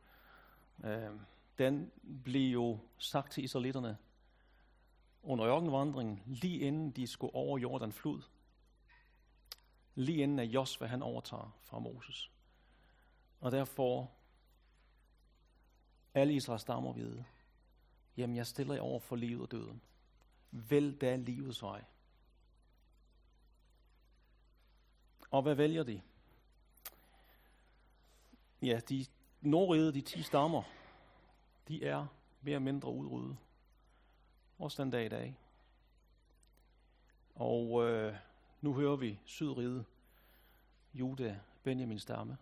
øh, 0.83 1.09
den 1.57 1.91
blev 2.23 2.53
jo 2.53 2.79
sagt 2.97 3.31
til 3.31 3.43
israelitterne 3.43 3.97
under 5.23 5.47
ørkenvandringen, 5.47 6.23
lige 6.25 6.59
inden 6.59 6.91
de 6.91 7.07
skulle 7.07 7.35
over 7.35 7.57
Jordan 7.57 7.91
flod. 7.91 8.21
Lige 9.95 10.23
inden 10.23 10.39
at 10.39 10.47
Josva 10.47 10.85
han 10.85 11.01
overtager 11.01 11.57
fra 11.61 11.79
Moses. 11.79 12.31
Og 13.39 13.51
derfor 13.51 14.11
alle 16.13 16.33
Israels 16.33 16.61
stammer 16.61 16.93
vide, 16.93 17.25
jamen 18.17 18.35
jeg 18.35 18.47
stiller 18.47 18.73
jer 18.73 18.81
over 18.81 18.99
for 18.99 19.15
livet 19.15 19.41
og 19.41 19.51
døden. 19.51 19.81
Vælg 20.51 21.01
da 21.01 21.15
livets 21.15 21.63
vej. 21.63 21.83
Og 25.31 25.41
hvad 25.41 25.55
vælger 25.55 25.83
de? 25.83 26.01
Ja, 28.61 28.79
de 28.89 29.05
nordrede, 29.41 29.93
de 29.93 30.01
ti 30.01 30.21
stammer, 30.21 30.63
de 31.67 31.85
er 31.85 32.07
mere 32.41 32.55
eller 32.55 32.59
mindre 32.59 32.91
udryddet. 32.91 33.37
Også 34.59 34.83
den 34.83 34.91
dag 34.91 35.05
i 35.05 35.09
dag. 35.09 35.37
Og 37.35 37.87
øh, 37.87 38.15
nu 38.61 38.73
hører 38.73 38.95
vi 38.95 39.19
Sydriget, 39.25 39.85
Juda, 40.93 41.39
Benjamin 41.63 41.99
stamme. 41.99 42.37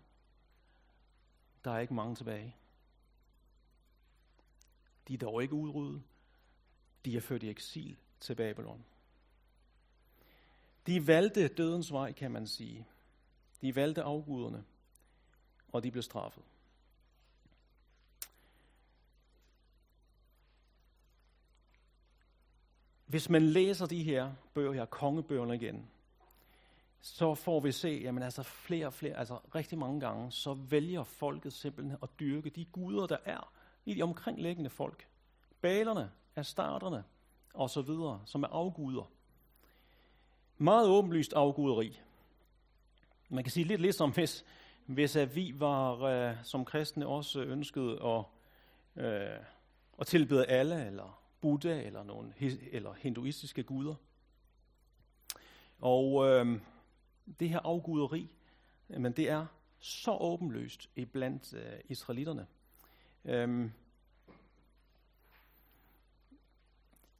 Der 1.63 1.71
er 1.71 1.79
ikke 1.79 1.93
mange 1.93 2.15
tilbage. 2.15 2.55
De 5.07 5.13
er 5.13 5.17
dog 5.17 5.41
ikke 5.41 5.53
udryddet. 5.53 6.03
De 7.05 7.17
er 7.17 7.21
ført 7.21 7.43
i 7.43 7.49
eksil 7.49 7.97
til 8.19 8.35
Babylon. 8.35 8.85
De 10.87 11.07
valgte 11.07 11.47
dødens 11.47 11.91
vej, 11.91 12.11
kan 12.11 12.31
man 12.31 12.47
sige. 12.47 12.87
De 13.61 13.75
valgte 13.75 14.03
afguderne, 14.03 14.65
og 15.67 15.83
de 15.83 15.91
blev 15.91 16.03
straffet. 16.03 16.43
Hvis 23.07 23.29
man 23.29 23.41
læser 23.41 23.85
de 23.85 24.03
her 24.03 24.31
bøger 24.53 24.73
her, 24.73 24.85
kongebøgerne 24.85 25.55
igen, 25.55 25.89
så 27.01 27.35
får 27.35 27.59
vi 27.59 27.71
se, 27.71 28.01
jamen 28.03 28.23
altså 28.23 28.43
flere 28.43 28.85
og 28.85 28.93
flere, 28.93 29.13
altså 29.13 29.39
rigtig 29.55 29.77
mange 29.77 29.99
gange, 29.99 30.31
så 30.31 30.53
vælger 30.53 31.03
folket 31.03 31.53
simpelthen 31.53 31.97
at 32.03 32.09
dyrke 32.19 32.49
de 32.49 32.65
guder, 32.65 33.07
der 33.07 33.17
er 33.25 33.53
i 33.85 33.93
de 33.93 34.01
omkringliggende 34.01 34.69
folk. 34.69 35.07
Balerne, 35.61 36.11
astarterne 36.35 37.03
og 37.53 37.69
så 37.69 37.81
videre, 37.81 38.21
som 38.25 38.43
er 38.43 38.47
afguder. 38.47 39.11
Meget 40.57 40.89
åbenlyst 40.89 41.33
afguderi. 41.33 41.99
Man 43.29 43.43
kan 43.43 43.51
sige 43.51 43.63
lidt 43.63 43.81
ligesom, 43.81 44.11
hvis, 44.11 44.45
hvis 44.85 45.15
at 45.15 45.35
vi 45.35 45.53
var 45.55 46.01
øh, 46.01 46.35
som 46.43 46.65
kristne 46.65 47.07
også 47.07 47.41
ønskede 47.41 48.03
at, 48.03 48.23
øh, 49.05 49.39
at 49.99 50.07
tilbede 50.07 50.45
alle, 50.45 50.85
eller 50.85 51.26
Buddha 51.41 51.81
eller 51.81 52.03
nogle 52.03 52.33
eller 52.71 52.93
hinduistiske 52.93 53.63
guder. 53.63 53.95
Og 55.79 56.27
øh, 56.27 56.59
det 57.39 57.49
her 57.49 57.59
afguderi, 57.59 58.35
men 58.87 59.11
det 59.11 59.29
er 59.29 59.45
så 59.79 60.17
åbenløst 60.19 60.89
iblandt 60.95 61.53
øh, 61.53 61.79
israelitterne. 61.89 62.47
Øh, 63.25 63.69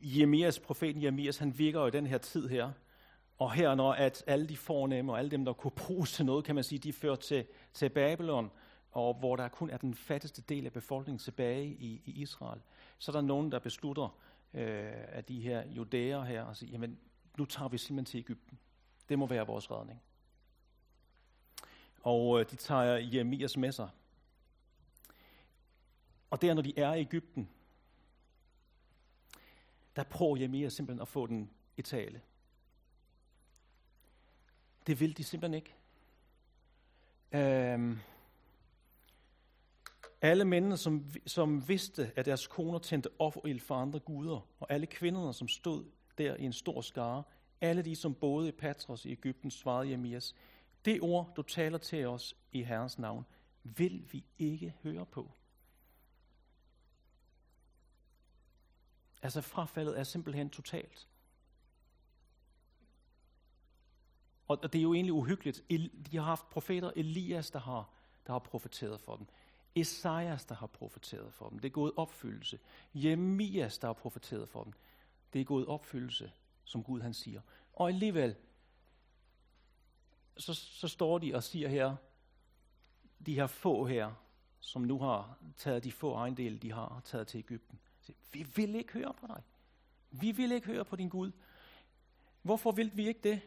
Jeremias, 0.01 0.59
profeten 0.59 1.01
Jeremias, 1.01 1.37
han 1.37 1.57
virker 1.57 1.79
jo 1.79 1.87
i 1.87 1.91
den 1.91 2.07
her 2.07 2.17
tid 2.17 2.47
her, 2.47 2.71
og 3.37 3.53
her 3.53 3.75
når 3.75 3.93
at 3.93 4.23
alle 4.27 4.47
de 4.47 4.57
fornemme 4.57 5.11
og 5.11 5.19
alle 5.19 5.31
dem, 5.31 5.45
der 5.45 5.53
kunne 5.53 5.71
bruges 5.71 6.11
til 6.13 6.25
noget, 6.25 6.45
kan 6.45 6.55
man 6.55 6.63
sige, 6.63 6.79
de 6.79 6.93
fører 6.93 7.15
til, 7.15 7.45
til 7.73 7.89
Babylon, 7.89 8.51
og 8.97 9.13
hvor 9.13 9.35
der 9.35 9.47
kun 9.47 9.69
er 9.69 9.77
den 9.77 9.93
fattigste 9.93 10.41
del 10.41 10.65
af 10.65 10.73
befolkningen 10.73 11.19
tilbage 11.19 11.65
i, 11.65 12.01
i 12.05 12.11
Israel, 12.11 12.61
så 12.97 13.11
er 13.11 13.13
der 13.13 13.21
nogen, 13.21 13.51
der 13.51 13.59
beslutter 13.59 14.17
øh, 14.53 14.93
af 15.07 15.23
de 15.23 15.41
her 15.41 15.67
judæer 15.67 16.23
her, 16.23 16.43
og 16.43 16.57
siger, 16.57 16.71
jamen 16.71 16.99
nu 17.37 17.45
tager 17.45 17.69
vi 17.69 17.77
simpelthen 17.77 18.05
til 18.05 18.17
Ægypten. 18.17 18.59
Det 19.09 19.19
må 19.19 19.25
være 19.25 19.47
vores 19.47 19.71
redning. 19.71 20.01
Og 22.01 22.39
øh, 22.39 22.51
de 22.51 22.55
tager 22.55 22.83
Jeremias 22.83 23.57
med 23.57 23.71
sig. 23.71 23.89
Og 26.29 26.41
der, 26.41 26.53
når 26.53 26.61
de 26.61 26.79
er 26.79 26.93
i 26.93 26.99
Ægypten, 26.99 27.49
der 29.95 30.03
prøver 30.03 30.37
Jeremias 30.37 30.73
simpelthen 30.73 31.01
at 31.01 31.07
få 31.07 31.27
den 31.27 31.49
i 31.77 31.81
tale. 31.81 32.21
Det 34.87 34.99
vil 34.99 35.17
de 35.17 35.23
simpelthen 35.23 35.53
ikke. 35.53 35.73
Øhm, 37.31 37.99
alle 40.21 40.45
mændene, 40.45 40.77
som, 40.77 41.05
som 41.25 41.67
vidste, 41.69 42.11
at 42.15 42.25
deres 42.25 42.47
koner 42.47 42.79
tændte 42.79 43.09
offerild 43.19 43.59
for 43.59 43.75
andre 43.75 43.99
guder, 43.99 44.47
og 44.59 44.71
alle 44.71 44.85
kvinderne, 44.85 45.33
som 45.33 45.47
stod 45.47 45.85
der 46.17 46.35
i 46.35 46.43
en 46.43 46.53
stor 46.53 46.81
skare, 46.81 47.23
Alle 47.61 47.81
de, 47.81 47.95
som 47.95 48.15
boede 48.15 48.47
i 48.47 48.51
Patros 48.51 49.05
i 49.05 49.11
Ægypten, 49.11 49.51
svarede 49.51 49.89
Jeremias, 49.89 50.35
det 50.85 51.01
ord, 51.01 51.33
du 51.35 51.41
taler 51.41 51.77
til 51.77 52.07
os 52.07 52.35
i 52.51 52.63
Herrens 52.63 52.99
navn, 52.99 53.25
vil 53.63 54.07
vi 54.11 54.23
ikke 54.37 54.73
høre 54.83 55.05
på. 55.05 55.31
Altså 59.21 59.41
frafaldet 59.41 59.99
er 59.99 60.03
simpelthen 60.03 60.49
totalt. 60.49 61.07
Og 64.47 64.73
det 64.73 64.79
er 64.79 64.83
jo 64.83 64.93
egentlig 64.93 65.13
uhyggeligt. 65.13 65.63
De 66.11 66.17
har 66.17 66.23
haft 66.23 66.49
profeter, 66.49 66.91
Elias, 66.95 67.51
der 67.51 67.59
har, 67.59 67.89
der 68.27 68.31
har 68.31 68.39
profeteret 68.39 69.01
for 69.01 69.15
dem. 69.15 69.27
Esajas, 69.81 70.45
der 70.45 70.55
har 70.55 70.67
profeteret 70.67 71.33
for 71.33 71.49
dem. 71.49 71.59
Det 71.59 71.67
er 71.67 71.73
gået 71.73 71.91
opfyldelse. 71.95 72.59
Jeremias, 72.93 73.77
der 73.77 73.87
har 73.87 73.93
profeteret 73.93 74.49
for 74.49 74.63
dem. 74.63 74.73
Det 75.33 75.41
er 75.41 75.45
gået 75.45 75.65
opfyldelse, 75.65 76.31
som 76.63 76.83
Gud 76.83 77.01
han 77.01 77.13
siger. 77.13 77.41
Og 77.73 77.87
alligevel, 77.87 78.35
så, 80.37 80.53
så 80.53 80.87
står 80.87 81.17
de 81.17 81.35
og 81.35 81.43
siger 81.43 81.69
her, 81.69 81.95
de 83.25 83.35
her 83.35 83.47
få 83.47 83.85
her, 83.85 84.13
som 84.59 84.81
nu 84.81 84.99
har 84.99 85.37
taget 85.57 85.83
de 85.83 85.91
få 85.91 86.13
ejendele, 86.13 86.57
de 86.57 86.71
har 86.71 87.01
taget 87.05 87.27
til 87.27 87.37
Ægypten. 87.37 87.79
Vi 88.31 88.43
vil 88.55 88.75
ikke 88.75 88.93
høre 88.93 89.13
på 89.13 89.27
dig. 89.27 89.43
Vi 90.11 90.31
vil 90.31 90.51
ikke 90.51 90.67
høre 90.67 90.85
på 90.85 90.95
din 90.95 91.09
Gud. 91.09 91.31
Hvorfor 92.41 92.71
vil 92.71 92.91
vi 92.93 93.07
ikke 93.07 93.19
det? 93.23 93.41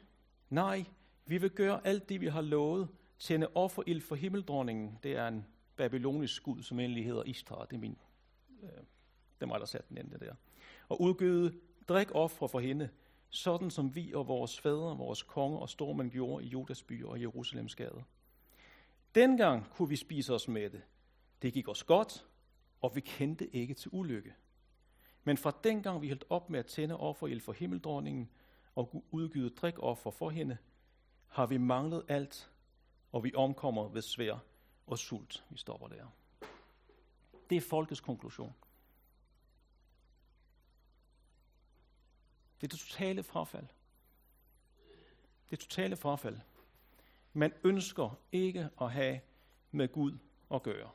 Nej, 0.50 0.84
vi 1.26 1.38
vil 1.38 1.50
gøre 1.50 1.86
alt 1.86 2.08
det, 2.08 2.20
vi 2.20 2.26
har 2.26 2.40
lovet. 2.40 2.88
Tænde 3.18 3.48
offerild 3.54 4.00
for 4.00 4.14
himmeldronningen. 4.14 4.98
Det 5.02 5.16
er 5.16 5.28
en 5.28 5.46
babylonisk 5.80 6.42
gud, 6.42 6.62
som 6.62 6.80
endelig 6.80 7.04
hedder 7.04 7.22
Ishtar. 7.22 7.64
Det 7.64 7.76
er 7.76 7.80
min. 7.80 7.98
Øh, 8.62 8.68
det 9.40 9.48
mig, 9.48 9.60
der 9.60 9.66
satte 9.66 9.88
den 9.88 9.98
ende 9.98 10.18
der. 10.18 10.34
Og 10.88 11.00
udgyde 11.00 11.60
drik 11.88 12.14
ofre 12.14 12.48
for 12.48 12.60
hende, 12.60 12.88
sådan 13.30 13.70
som 13.70 13.94
vi 13.94 14.12
og 14.12 14.28
vores 14.28 14.60
fædre, 14.60 14.96
vores 14.96 15.22
konge 15.22 15.58
og 15.58 15.68
stormænd 15.68 16.10
gjorde 16.10 16.44
i 16.44 16.48
Judas 16.48 16.82
by 16.82 17.04
og 17.04 17.20
Jerusalems 17.20 17.74
gade. 17.74 18.04
Dengang 19.14 19.70
kunne 19.70 19.88
vi 19.88 19.96
spise 19.96 20.34
os 20.34 20.48
med 20.48 20.70
det. 20.70 20.82
Det 21.42 21.52
gik 21.52 21.68
os 21.68 21.82
godt, 21.84 22.26
og 22.80 22.96
vi 22.96 23.00
kendte 23.00 23.56
ikke 23.56 23.74
til 23.74 23.90
ulykke. 23.92 24.34
Men 25.24 25.36
fra 25.36 25.52
dengang 25.64 26.02
vi 26.02 26.08
holdt 26.08 26.24
op 26.30 26.50
med 26.50 26.58
at 26.58 26.66
tænde 26.66 26.96
offerild 26.96 27.40
for 27.40 27.52
himmeldronningen 27.52 28.30
og 28.74 29.04
udgyde 29.10 29.50
drikoffer 29.50 30.10
for 30.10 30.30
hende, 30.30 30.56
har 31.26 31.46
vi 31.46 31.58
manglet 31.58 32.04
alt, 32.08 32.50
og 33.12 33.24
vi 33.24 33.32
omkommer 33.34 33.88
ved 33.88 34.02
svær 34.02 34.49
og 34.90 34.98
sult. 34.98 35.44
Vi 35.50 35.58
stopper 35.58 35.88
der. 35.88 36.06
Det 37.50 37.56
er 37.56 37.60
folkets 37.60 38.00
konklusion. 38.00 38.54
Det 42.60 42.66
er 42.66 42.68
det 42.68 42.78
totale 42.78 43.22
frafald. 43.22 43.66
Det 45.50 45.56
er 45.56 45.60
totale 45.60 45.96
frafald. 45.96 46.38
Man 47.32 47.52
ønsker 47.64 48.18
ikke 48.32 48.68
at 48.80 48.92
have 48.92 49.20
med 49.70 49.88
Gud 49.88 50.18
at 50.54 50.62
gøre. 50.62 50.90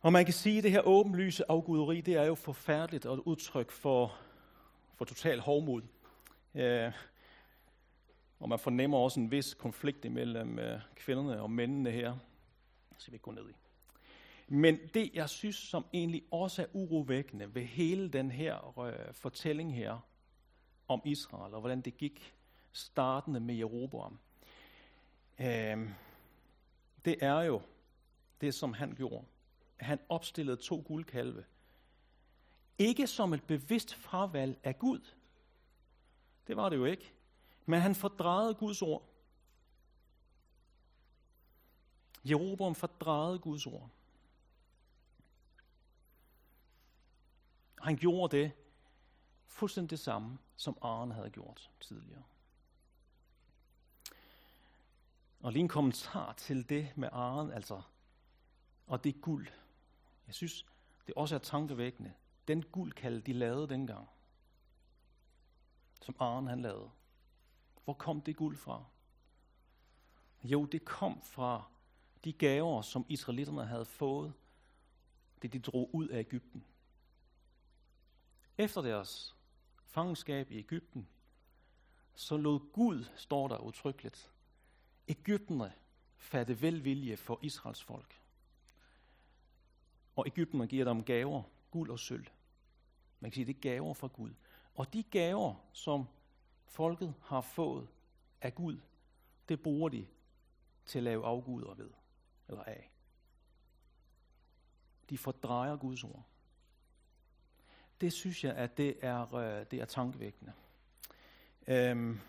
Og 0.00 0.12
man 0.12 0.24
kan 0.24 0.34
sige, 0.34 0.58
at 0.58 0.64
det 0.64 0.70
her 0.70 0.80
åbenlyse 0.80 1.50
afguderi, 1.50 2.00
det 2.00 2.14
er 2.14 2.24
jo 2.24 2.34
forfærdeligt 2.34 3.06
og 3.06 3.14
et 3.14 3.20
udtryk 3.20 3.70
for, 3.70 4.18
for 4.94 5.04
total 5.04 5.40
hovmod. 5.40 5.82
Øh, 6.54 6.92
og 8.44 8.48
man 8.48 8.58
fornemmer 8.58 8.98
også 8.98 9.20
en 9.20 9.30
vis 9.30 9.54
konflikt 9.54 10.04
imellem 10.04 10.58
øh, 10.58 10.80
kvinderne 10.96 11.40
og 11.40 11.50
mændene 11.50 11.90
her. 11.90 12.16
Så 12.98 13.10
vi 13.10 13.18
gå 13.18 13.30
ned 13.30 13.50
i. 13.50 13.52
Men 14.48 14.78
det, 14.94 15.10
jeg 15.14 15.28
synes, 15.28 15.56
som 15.56 15.86
egentlig 15.92 16.22
også 16.30 16.62
er 16.62 16.66
urovækkende 16.72 17.54
ved 17.54 17.62
hele 17.62 18.08
den 18.08 18.30
her 18.30 18.78
øh, 18.78 19.14
fortælling 19.14 19.74
her 19.74 20.06
om 20.88 21.02
Israel, 21.04 21.54
og 21.54 21.60
hvordan 21.60 21.80
det 21.80 21.96
gik 21.96 22.34
startende 22.72 23.40
med 23.40 23.54
Jeroboam, 23.54 24.18
øh, 25.40 25.90
det 27.04 27.16
er 27.20 27.40
jo 27.40 27.62
det, 28.40 28.54
som 28.54 28.72
han 28.72 28.94
gjorde. 28.94 29.24
Han 29.76 29.98
opstillede 30.08 30.56
to 30.56 30.84
guldkalve. 30.86 31.44
Ikke 32.78 33.06
som 33.06 33.32
et 33.32 33.42
bevidst 33.42 33.94
fravalg 33.94 34.58
af 34.64 34.78
Gud. 34.78 35.00
Det 36.46 36.56
var 36.56 36.68
det 36.68 36.76
jo 36.76 36.84
ikke. 36.84 37.12
Men 37.66 37.80
han 37.80 37.94
fordrejede 37.94 38.54
Guds 38.54 38.82
ord. 38.82 39.02
Jeroboam 42.24 42.74
fordrejede 42.74 43.38
Guds 43.38 43.66
ord. 43.66 43.90
Han 47.80 47.96
gjorde 47.96 48.36
det 48.36 48.52
fuldstændig 49.46 49.90
det 49.90 50.00
samme, 50.00 50.38
som 50.56 50.78
Aaron 50.82 51.10
havde 51.10 51.30
gjort 51.30 51.70
tidligere. 51.80 52.22
Og 55.40 55.52
lige 55.52 55.60
en 55.60 55.68
kommentar 55.68 56.32
til 56.32 56.68
det 56.68 56.92
med 56.96 57.08
Aaron, 57.12 57.52
altså, 57.52 57.82
og 58.86 59.04
det 59.04 59.20
guld. 59.20 59.48
Jeg 60.26 60.34
synes, 60.34 60.66
det 61.06 61.14
også 61.14 61.34
er 61.34 61.38
tankevækkende. 61.38 62.12
Den 62.48 62.62
guldkalde, 62.62 63.20
de 63.20 63.32
lavede 63.32 63.68
dengang, 63.68 64.08
som 66.02 66.16
Aaron 66.18 66.46
han 66.46 66.62
lavede. 66.62 66.90
Hvor 67.84 67.94
kom 67.94 68.20
det 68.20 68.36
guld 68.36 68.56
fra? 68.56 68.84
Jo, 70.42 70.64
det 70.64 70.84
kom 70.84 71.22
fra 71.22 71.64
de 72.24 72.32
gaver, 72.32 72.82
som 72.82 73.06
israelitterne 73.08 73.66
havde 73.66 73.84
fået, 73.84 74.32
det 75.42 75.52
de 75.52 75.58
drog 75.58 75.94
ud 75.94 76.08
af 76.08 76.18
Ægypten. 76.18 76.64
Efter 78.58 78.82
deres 78.82 79.36
fangenskab 79.84 80.50
i 80.50 80.58
Ægypten, 80.58 81.08
så 82.14 82.36
lod 82.36 82.72
Gud, 82.72 83.04
står 83.16 83.48
der 83.48 83.58
utryggeligt, 83.58 84.32
Ægypterne 85.08 85.72
fatte 86.16 86.62
velvilje 86.62 87.16
for 87.16 87.38
Israels 87.42 87.82
folk. 87.82 88.22
Og 90.16 90.26
Ægypterne 90.26 90.66
giver 90.66 90.84
dem 90.84 91.04
gaver, 91.04 91.42
guld 91.70 91.90
og 91.90 91.98
sølv. 91.98 92.26
Man 93.20 93.30
kan 93.30 93.34
sige, 93.34 93.44
det 93.44 93.56
er 93.56 93.60
gaver 93.60 93.94
fra 93.94 94.06
Gud. 94.06 94.34
Og 94.74 94.92
de 94.92 95.02
gaver, 95.02 95.54
som 95.72 96.06
folket 96.64 97.14
har 97.22 97.40
fået 97.40 97.88
af 98.40 98.54
Gud, 98.54 98.80
det 99.48 99.62
bruger 99.62 99.88
de 99.88 100.06
til 100.86 100.98
at 100.98 101.02
lave 101.02 101.24
afguder 101.24 101.74
ved, 101.74 101.90
eller 102.48 102.62
af. 102.62 102.90
De 105.10 105.18
fordrejer 105.18 105.76
Guds 105.76 106.04
ord. 106.04 106.24
Det 108.00 108.12
synes 108.12 108.44
jeg, 108.44 108.54
at 108.54 108.76
det 108.76 108.96
er, 109.02 109.34
øh, 109.34 109.66
det 109.70 109.80
er 109.80 109.84
tankevækkende. 109.84 110.52
Øhm, 111.66 112.20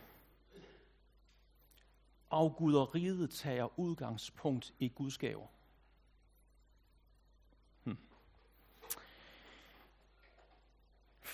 afguderiet 2.32 3.30
tager 3.30 3.80
udgangspunkt 3.80 4.74
i 4.80 4.89
Guds 4.89 5.17
gaver. 5.17 5.48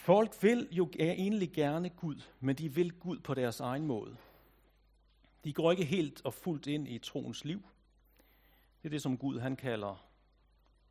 Folk 0.01 0.43
vil 0.43 0.67
jo 0.71 0.89
egentlig 0.99 1.51
gerne 1.53 1.89
Gud, 1.89 2.21
men 2.39 2.55
de 2.55 2.69
vil 2.69 2.99
Gud 2.99 3.19
på 3.19 3.33
deres 3.33 3.59
egen 3.59 3.87
måde. 3.87 4.17
De 5.43 5.53
går 5.53 5.71
ikke 5.71 5.85
helt 5.85 6.21
og 6.25 6.33
fuldt 6.33 6.67
ind 6.67 6.87
i 6.87 6.97
troens 6.97 7.45
liv. 7.45 7.61
Det 8.81 8.87
er 8.87 8.89
det, 8.89 9.01
som 9.01 9.17
Gud 9.17 9.39
han 9.39 9.55
kalder 9.55 10.05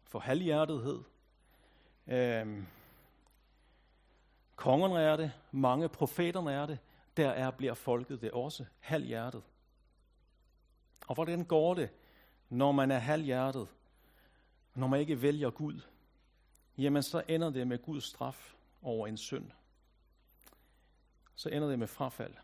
for 0.05 0.19
halvhjertethed. 0.19 1.03
Øhm, 2.07 2.67
kongerne 4.57 5.01
er 5.01 5.17
det, 5.17 5.33
mange 5.53 5.89
profeterne 5.89 6.53
er 6.53 6.67
det, 6.67 6.79
der 7.17 7.31
er, 7.31 7.51
bliver 7.51 7.75
folket 7.75 8.21
det 8.21 8.31
også 8.31 8.65
halvhjertet. 8.81 9.43
Og 11.07 11.15
hvordan 11.15 11.45
går 11.45 11.75
det, 11.75 11.91
når 12.49 12.73
man 12.73 12.91
er 12.91 12.99
halvhjertet, 12.99 13.69
når 14.75 14.87
man 14.87 15.01
ikke 15.01 15.23
vælger 15.23 15.51
Gud? 15.51 15.81
Jamen, 16.79 17.03
så 17.03 17.23
ender 17.29 17.51
det 17.51 17.67
med 17.67 17.83
Guds 17.83 18.05
straf 18.05 18.55
over 18.83 19.07
en 19.07 19.17
synd, 19.17 19.51
så 21.35 21.49
ender 21.49 21.69
det 21.69 21.79
med 21.79 21.87
frafald. 21.87 22.35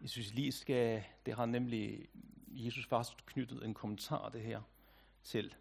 Jeg 0.00 0.10
synes 0.10 0.34
lige 0.34 0.52
skal, 0.52 1.04
det 1.26 1.34
har 1.34 1.46
nemlig 1.46 2.08
Jesus 2.48 2.86
faktisk 2.86 3.26
knyttet 3.26 3.64
en 3.64 3.74
kommentar 3.74 4.28
det 4.28 4.42
her 4.42 4.62
til 5.22 5.54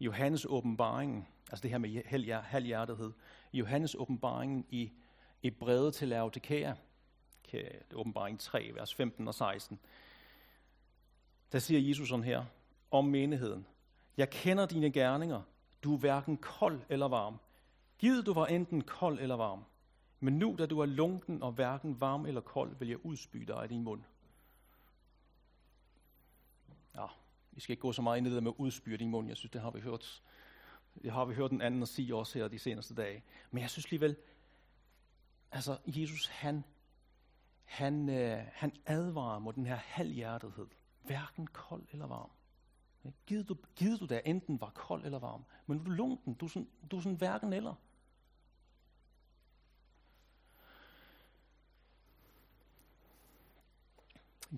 Johannes 0.00 0.46
åbenbaringen, 0.48 1.26
altså 1.50 1.62
det 1.62 1.70
her 1.70 1.78
med 1.78 2.02
halvhjertethed, 2.42 3.12
Johannes 3.52 3.94
åbenbaringen 3.94 4.66
i, 4.68 4.92
i 5.42 5.50
brevet 5.50 5.94
til 5.94 6.08
Laodikea, 6.08 6.74
åbenbaring 7.94 8.40
3, 8.40 8.70
vers 8.74 8.94
15 8.94 9.28
og 9.28 9.34
16, 9.34 9.80
der 11.52 11.58
siger 11.58 11.80
Jesus 11.88 12.08
sådan 12.08 12.24
her 12.24 12.44
om 12.90 13.04
menigheden. 13.04 13.66
Jeg 14.16 14.30
kender 14.30 14.66
dine 14.66 14.92
gerninger. 14.92 15.42
Du 15.84 15.94
er 15.94 15.98
hverken 15.98 16.36
kold 16.36 16.80
eller 16.88 17.08
varm. 17.08 17.38
Gid 17.98 18.22
du 18.22 18.32
var 18.32 18.46
enten 18.46 18.80
kold 18.84 19.18
eller 19.18 19.34
varm. 19.36 19.64
Men 20.20 20.38
nu, 20.38 20.56
da 20.58 20.66
du 20.66 20.78
er 20.78 20.86
lunken 20.86 21.42
og 21.42 21.52
hverken 21.52 22.00
varm 22.00 22.26
eller 22.26 22.40
kold, 22.40 22.76
vil 22.78 22.88
jeg 22.88 23.06
udspy 23.06 23.38
dig 23.38 23.62
af 23.62 23.68
din 23.68 23.82
mund. 23.82 24.02
Ja, 26.94 27.06
vi 27.52 27.60
skal 27.60 27.72
ikke 27.72 27.80
gå 27.80 27.92
så 27.92 28.02
meget 28.02 28.18
ind 28.18 28.26
i 28.26 28.34
det 28.34 28.42
med 28.42 28.50
at 28.50 28.56
i 28.94 28.96
din 28.96 29.10
mund. 29.10 29.28
Jeg 29.28 29.36
synes, 29.36 29.50
det 29.50 29.60
har 29.60 29.70
vi 29.70 29.80
hørt 29.80 30.22
Det 31.02 31.12
har 31.12 31.24
vi 31.24 31.34
hørt 31.34 31.50
den 31.50 31.60
anden 31.60 31.82
sige 31.88 32.16
også 32.16 32.38
her 32.38 32.48
de 32.48 32.58
seneste 32.58 32.94
dage. 32.94 33.24
Men 33.50 33.62
jeg 33.62 33.70
synes 33.70 33.84
alligevel, 33.84 34.16
altså 35.52 35.78
Jesus, 35.86 36.26
han, 36.26 36.64
han, 37.64 38.08
øh, 38.08 38.46
han 38.52 38.72
advarer 38.86 39.38
mod 39.38 39.52
den 39.52 39.66
her 39.66 39.76
halvhjertethed. 39.76 40.66
Hverken 41.02 41.46
kold 41.46 41.86
eller 41.92 42.06
varm. 42.06 42.30
Givet 43.26 43.48
du, 43.48 43.56
givet 43.76 44.00
du 44.00 44.06
der 44.06 44.20
enten 44.24 44.60
var 44.60 44.70
kold 44.70 45.04
eller 45.04 45.18
varm. 45.18 45.44
Men 45.66 45.76
nu 45.76 45.82
er 45.82 45.84
du 45.84 45.90
lunken. 45.90 46.34
Du 46.34 46.44
er 46.44 46.48
sådan, 46.50 46.68
du 46.90 46.96
er 46.96 47.00
sådan 47.00 47.16
hverken 47.16 47.52
eller. 47.52 47.74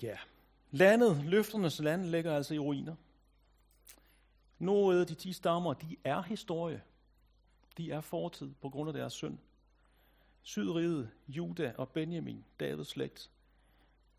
Ja, 0.02 0.18
landet, 0.70 1.24
løfternes 1.24 1.80
land, 1.80 2.04
ligger 2.04 2.36
altså 2.36 2.54
i 2.54 2.58
ruiner. 2.58 2.96
Nogle 4.58 5.00
af 5.00 5.06
de 5.06 5.14
ti 5.14 5.32
stammer, 5.32 5.74
de 5.74 5.96
er 6.04 6.22
historie. 6.22 6.82
De 7.76 7.90
er 7.90 8.00
fortid 8.00 8.54
på 8.60 8.68
grund 8.68 8.88
af 8.88 8.94
deres 8.94 9.12
synd. 9.12 9.38
Sydriget, 10.42 11.10
Juda 11.28 11.74
og 11.78 11.88
Benjamin, 11.88 12.44
Davids 12.60 12.88
slægt, 12.88 13.30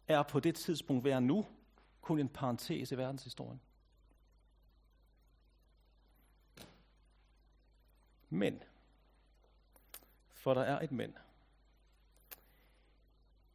er 0.07 0.23
på 0.23 0.39
det 0.39 0.55
tidspunkt 0.55 1.03
hver 1.03 1.19
nu 1.19 1.45
kun 2.01 2.19
en 2.19 2.29
parentes 2.29 2.91
i 2.91 2.97
verdenshistorien. 2.97 3.61
Men, 8.33 8.63
for 10.29 10.53
der 10.53 10.61
er 10.61 10.79
et 10.79 10.91
men. 10.91 11.17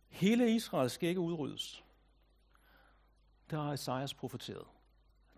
Hele 0.09 0.55
Israel 0.55 0.91
skal 0.91 1.09
ikke 1.09 1.21
udryddes. 1.21 1.85
Der 3.51 3.63
har 3.63 3.73
Esajas 3.73 4.15
profeteret. 4.15 4.67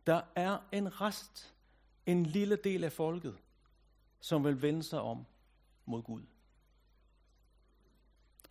Der 0.06 0.22
er 0.34 0.58
en 0.72 1.00
rest, 1.00 1.54
en 2.06 2.26
lille 2.26 2.56
del 2.56 2.84
af 2.84 2.92
folket, 2.92 3.38
som 4.20 4.44
vil 4.44 4.62
vende 4.62 4.82
sig 4.82 5.00
om 5.00 5.26
mod 5.84 6.02
Gud. 6.02 6.22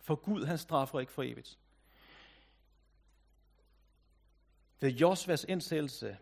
For 0.00 0.14
Gud, 0.14 0.44
han 0.44 0.58
straffer 0.58 1.00
ikke 1.00 1.12
for 1.12 1.22
evigt. 1.22 1.58
Ved 4.80 4.90
Josvas 4.90 5.44
indsættelse, 5.44 6.18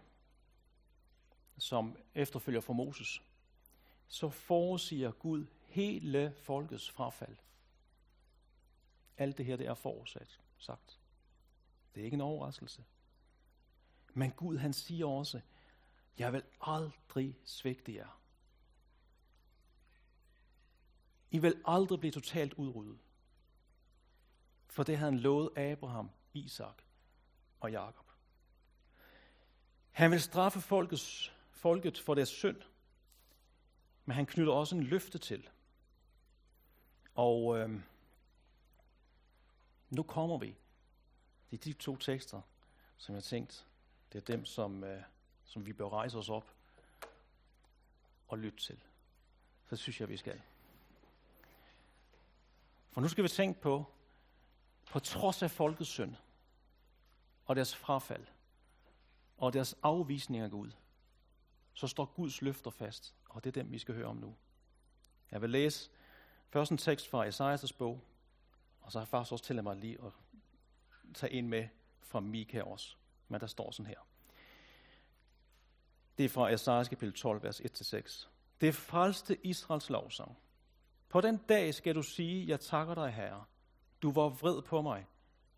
som 1.58 1.96
efterfølger 2.14 2.60
for 2.60 2.72
Moses, 2.72 3.22
så 4.08 4.28
forudsiger 4.28 5.10
Gud 5.10 5.46
hele 5.66 6.34
folkets 6.36 6.90
frafald. 6.90 7.36
Alt 9.16 9.38
det 9.38 9.46
her, 9.46 9.56
det 9.56 9.66
er 9.66 9.74
forudsat, 9.74 10.40
sagt. 10.58 11.00
Det 11.94 12.00
er 12.00 12.04
ikke 12.04 12.14
en 12.14 12.20
overraskelse. 12.20 12.84
Men 14.14 14.30
Gud, 14.30 14.56
han 14.56 14.72
siger 14.72 15.06
også, 15.06 15.40
jeg 16.18 16.32
vil 16.32 16.42
aldrig 16.60 17.38
svigte 17.44 17.94
jer. 17.94 18.20
I 21.30 21.38
vil 21.38 21.62
aldrig 21.64 22.00
blive 22.00 22.12
totalt 22.12 22.54
udryddet. 22.54 22.98
For 24.66 24.82
det 24.82 24.98
havde 24.98 25.12
han 25.12 25.20
lovet 25.20 25.58
Abraham, 25.58 26.10
Isak 26.34 26.82
og 27.60 27.72
Jakob. 27.72 28.06
Han 29.90 30.10
vil 30.10 30.20
straffe 30.20 30.60
folkets, 30.60 31.32
folket 31.50 31.98
for 31.98 32.14
deres 32.14 32.28
synd, 32.28 32.62
men 34.08 34.14
han 34.14 34.26
knytter 34.26 34.52
også 34.52 34.76
en 34.76 34.82
løfte 34.82 35.18
til. 35.18 35.48
Og 37.14 37.58
øh, 37.58 37.80
nu 39.90 40.02
kommer 40.02 40.38
vi. 40.38 40.56
Det 41.50 41.58
er 41.58 41.62
de 41.62 41.72
to 41.72 41.96
tekster, 41.96 42.40
som 42.96 43.14
jeg 43.14 43.24
tænkte, 43.24 43.64
det 44.12 44.18
er 44.18 44.24
dem, 44.24 44.44
som, 44.44 44.84
øh, 44.84 45.02
som 45.44 45.66
vi 45.66 45.72
bør 45.72 45.88
rejse 45.88 46.18
os 46.18 46.28
op 46.28 46.54
og 48.28 48.38
lytte 48.38 48.58
til. 48.58 48.80
Så 49.66 49.76
synes 49.76 50.00
jeg, 50.00 50.08
vi 50.08 50.16
skal. 50.16 50.42
For 52.90 53.00
nu 53.00 53.08
skal 53.08 53.24
vi 53.24 53.28
tænke 53.28 53.60
på, 53.60 53.84
på 54.90 54.98
trods 54.98 55.42
af 55.42 55.50
folkets 55.50 55.90
synd 55.90 56.14
og 57.44 57.56
deres 57.56 57.76
frafald 57.76 58.26
og 59.38 59.52
deres 59.52 59.76
afvisning 59.82 60.42
af 60.42 60.50
Gud, 60.50 60.70
så 61.78 61.86
står 61.86 62.04
Guds 62.04 62.42
løfter 62.42 62.70
fast, 62.70 63.14
og 63.28 63.44
det 63.44 63.56
er 63.56 63.62
dem, 63.62 63.72
vi 63.72 63.78
skal 63.78 63.94
høre 63.94 64.06
om 64.06 64.16
nu. 64.16 64.36
Jeg 65.30 65.42
vil 65.42 65.50
læse 65.50 65.90
først 66.48 66.70
en 66.70 66.78
tekst 66.78 67.08
fra 67.08 67.24
Esajas 67.24 67.72
bog, 67.72 68.04
og 68.80 68.92
så 68.92 68.98
har 68.98 69.02
jeg 69.02 69.08
faktisk 69.08 69.32
også 69.32 69.44
tilladt 69.44 69.64
mig 69.64 69.76
lige 69.76 69.98
at 70.04 70.12
tage 71.14 71.32
en 71.32 71.48
med 71.48 71.68
fra 72.00 72.20
Mika 72.20 72.62
også. 72.62 72.96
Men 73.28 73.40
der 73.40 73.46
står 73.46 73.70
sådan 73.70 73.86
her. 73.86 74.06
Det 76.18 76.24
er 76.24 76.28
fra 76.28 76.52
Esajas 76.52 76.88
kapitel 76.88 77.14
12, 77.14 77.42
vers 77.42 77.60
1-6. 77.60 78.28
Det 78.60 78.74
frelste 78.74 79.46
Israels 79.46 79.90
lovsang. 79.90 80.38
På 81.08 81.20
den 81.20 81.36
dag 81.36 81.74
skal 81.74 81.94
du 81.94 82.02
sige, 82.02 82.48
jeg 82.48 82.60
takker 82.60 82.94
dig, 82.94 83.12
Herre. 83.12 83.44
Du 84.02 84.12
var 84.12 84.28
vred 84.28 84.62
på 84.62 84.82
mig, 84.82 85.06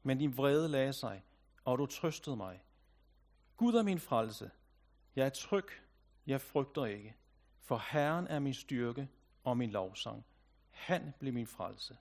men 0.02 0.18
din 0.18 0.36
vrede 0.36 0.68
lagde 0.68 0.92
sig, 0.92 1.22
og 1.64 1.78
du 1.78 1.86
trøstede 1.86 2.36
mig. 2.36 2.64
Gud 3.56 3.74
er 3.74 3.82
min 3.82 4.00
frelse. 4.00 4.50
Jeg 5.16 5.26
er 5.26 5.30
tryg, 5.30 5.66
jeg 6.26 6.40
frygter 6.40 6.84
ikke. 6.84 7.16
For 7.60 7.82
Herren 7.90 8.26
er 8.26 8.38
min 8.38 8.54
styrke 8.54 9.08
og 9.44 9.56
min 9.56 9.70
lovsang. 9.70 10.24
Han 10.70 11.12
blev 11.18 11.32
min 11.32 11.46
frelse. 11.46 11.96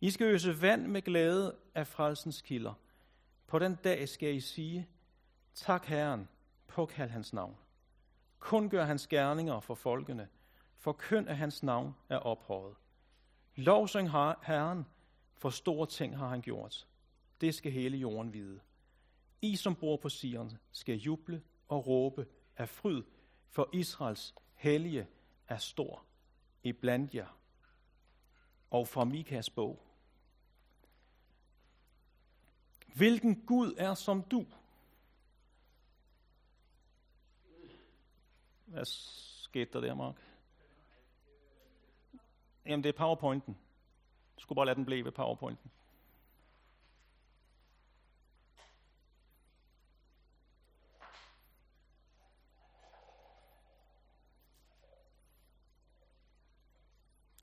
I 0.00 0.10
skal 0.10 0.26
øse 0.26 0.62
vand 0.62 0.86
med 0.86 1.02
glæde 1.02 1.56
af 1.74 1.86
frelsens 1.86 2.42
kilder. 2.42 2.74
På 3.46 3.58
den 3.58 3.74
dag 3.74 4.08
skal 4.08 4.34
I 4.34 4.40
sige, 4.40 4.88
tak 5.54 5.86
Herren, 5.86 6.28
påkald 6.66 7.10
hans 7.10 7.32
navn. 7.32 7.56
Kun 8.38 8.68
gør 8.68 8.84
hans 8.84 9.06
gerninger 9.06 9.60
for 9.60 9.74
folkene, 9.74 10.28
for 10.76 10.92
køn 10.92 11.28
af 11.28 11.36
hans 11.36 11.62
navn 11.62 11.94
er 12.08 12.16
ophøjet. 12.16 12.76
Lovsang 13.54 14.10
har 14.10 14.42
Herren, 14.42 14.86
for 15.34 15.50
store 15.50 15.86
ting 15.86 16.18
har 16.18 16.28
han 16.28 16.40
gjort. 16.40 16.86
Det 17.40 17.54
skal 17.54 17.72
hele 17.72 17.96
jorden 17.96 18.32
vide. 18.32 18.60
I, 19.42 19.56
som 19.56 19.74
bor 19.74 19.96
på 19.96 20.08
Sion, 20.08 20.58
skal 20.72 20.96
juble 20.96 21.42
og 21.68 21.86
råbe 21.86 22.26
af 22.56 22.68
fryd, 22.68 23.02
for 23.48 23.68
Israels 23.72 24.34
hellige 24.54 25.08
er 25.48 25.56
stor 25.56 26.04
i 26.62 26.72
blandt 26.72 27.14
jer. 27.14 27.38
Og 28.70 28.88
fra 28.88 29.04
Mikas 29.04 29.50
bog. 29.50 29.82
Hvilken 32.94 33.46
Gud 33.46 33.74
er 33.78 33.94
som 33.94 34.22
du? 34.22 34.46
Hvad 38.64 38.84
skete 38.84 39.72
der 39.72 39.80
der, 39.80 39.94
Mark? 39.94 40.16
Jamen, 42.66 42.84
det 42.84 42.88
er 42.88 42.98
powerpointen. 42.98 43.58
Du 44.36 44.40
skulle 44.40 44.56
bare 44.56 44.66
lade 44.66 44.76
den 44.76 44.84
blive 44.84 45.04
ved 45.04 45.12
powerpointen. 45.12 45.70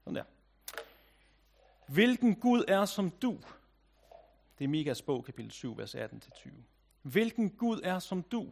Sådan 0.10 0.16
der. 0.16 0.24
Hvilken 1.94 2.36
Gud 2.36 2.66
er 2.68 2.86
som 2.86 3.10
du? 3.10 3.40
Det 4.58 4.64
er 4.64 4.68
Mikas 4.68 5.02
bog, 5.02 5.26
kapitel 5.26 5.52
7, 5.52 5.78
vers 5.78 5.96
18-20. 5.96 6.50
Hvilken 7.02 7.50
Gud 7.50 7.82
er 7.84 8.00
som 8.00 8.24
du, 8.24 8.52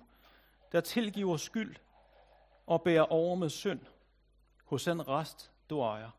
der 0.71 0.81
tilgiver 0.81 1.37
skyld 1.37 1.75
og 2.65 2.81
bærer 2.81 3.01
over 3.03 3.35
med 3.35 3.49
synd 3.49 3.79
hos 4.63 4.83
den 4.83 5.07
rest, 5.07 5.51
du 5.69 5.81
ejer. 5.81 6.09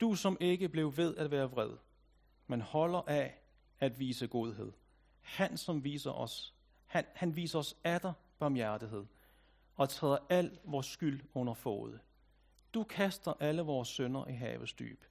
Du, 0.00 0.14
som 0.14 0.36
ikke 0.40 0.68
blev 0.68 0.96
ved 0.96 1.16
at 1.16 1.30
være 1.30 1.50
vred, 1.50 1.70
men 2.46 2.60
holder 2.60 3.02
af 3.06 3.38
at 3.78 3.98
vise 3.98 4.26
godhed. 4.26 4.72
Han, 5.20 5.56
som 5.56 5.84
viser 5.84 6.10
os, 6.10 6.54
han, 6.86 7.04
han 7.14 7.36
viser 7.36 7.58
os 7.58 7.76
atter 7.84 8.12
barmhjertighed 8.38 9.04
og 9.76 9.88
træder 9.88 10.18
al 10.28 10.58
vores 10.64 10.86
skyld 10.86 11.22
under 11.34 11.54
fodet. 11.54 12.00
Du 12.74 12.84
kaster 12.84 13.32
alle 13.40 13.62
vores 13.62 13.88
sønder 13.88 14.26
i 14.26 14.32
havets 14.32 14.72
dyb. 14.72 15.04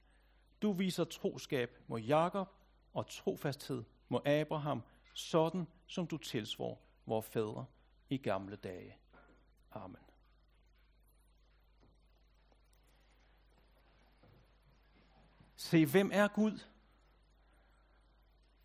Du 0.62 0.72
viser 0.72 1.04
troskab 1.04 1.78
mod 1.86 2.00
Jakob 2.00 2.48
og 2.92 3.06
trofasthed 3.06 3.84
mod 4.08 4.26
Abraham, 4.26 4.82
sådan 5.14 5.66
som 5.86 6.06
du 6.06 6.16
tilsvor 6.16 6.78
vores 7.06 7.26
fædre 7.26 7.66
i 8.08 8.16
gamle 8.16 8.56
dage. 8.56 8.96
Amen. 9.72 9.96
Se, 15.56 15.86
hvem 15.86 16.10
er 16.12 16.28
Gud? 16.28 16.60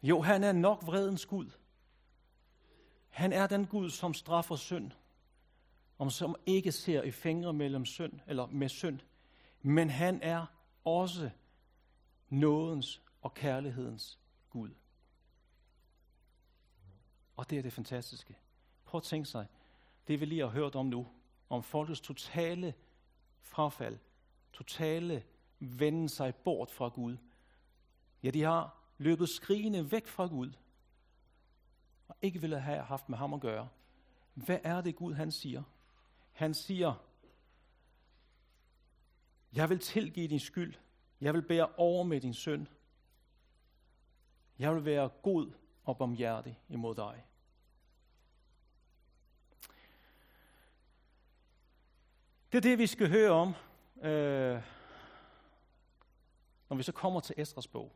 Jo, 0.04 0.22
han 0.22 0.44
er 0.44 0.52
nok 0.52 0.84
vredens 0.86 1.26
Gud. 1.26 1.52
Han 3.10 3.34
er 3.34 3.48
den 3.48 3.68
Gud, 3.68 3.90
som 3.90 4.14
straffer 4.14 4.56
synd, 4.56 4.92
og 6.00 6.12
som 6.12 6.36
ikke 6.46 6.72
ser 6.72 7.04
i 7.04 7.12
fingre 7.12 7.54
mellem 7.54 7.86
synd, 7.86 8.20
eller 8.28 8.46
med 8.46 8.70
synd. 8.70 9.00
Men 9.62 9.90
han 9.90 10.22
er 10.22 10.46
også 10.84 11.30
nådens 12.30 13.02
og 13.22 13.34
kærlighedens 13.34 14.20
Gud. 14.50 14.70
Og 17.36 17.50
det 17.50 17.58
er 17.58 17.62
det 17.62 17.74
fantastiske. 17.74 18.38
Prøv 18.86 18.98
at 18.98 19.04
tænke 19.04 19.30
sig, 19.30 19.48
det 20.08 20.20
vi 20.20 20.26
lige 20.26 20.42
har 20.42 20.48
hørt 20.48 20.76
om 20.76 20.86
nu, 20.86 21.08
om 21.50 21.64
folkets 21.64 22.02
totale 22.02 22.74
frafald, 23.42 23.98
totale 24.54 25.24
vende 25.60 26.10
sig 26.10 26.36
bort 26.36 26.72
fra 26.72 26.88
Gud. 26.88 27.18
Ja, 28.24 28.30
de 28.30 28.42
har 28.42 28.78
løbet 28.98 29.30
skrigende 29.30 29.92
væk 29.92 30.08
fra 30.08 30.28
Gud, 30.28 30.52
og 32.08 32.16
ikke 32.22 32.42
ville 32.42 32.60
have 32.60 32.84
haft 32.84 33.10
med 33.10 33.18
ham 33.18 33.34
at 33.34 33.42
gøre. 33.42 33.70
Hvad 34.34 34.60
er 34.64 34.82
det 34.82 34.96
Gud, 34.96 35.14
han 35.14 35.32
siger? 35.32 35.64
Han 36.40 36.54
siger, 36.54 36.94
jeg 39.54 39.70
vil 39.70 39.80
tilgive 39.80 40.28
din 40.28 40.40
skyld. 40.40 40.74
Jeg 41.22 41.34
vil 41.34 41.42
bære 41.42 41.68
over 41.78 42.04
med 42.04 42.22
din 42.22 42.34
synd. 42.34 42.68
Jeg 44.60 44.76
vil 44.76 44.86
være 44.86 45.10
god 45.10 45.52
og 45.84 45.98
barmhjertig 45.98 46.60
imod 46.70 46.96
dig. 46.96 47.24
Det 52.52 52.58
er 52.58 52.62
det, 52.62 52.78
vi 52.78 52.88
skal 52.88 53.10
høre 53.10 53.32
om, 53.32 53.54
øh, 54.02 54.64
når 56.70 56.76
vi 56.76 56.84
så 56.84 56.92
kommer 56.92 57.20
til 57.20 57.36
Estras 57.38 57.68
bog. 57.68 57.96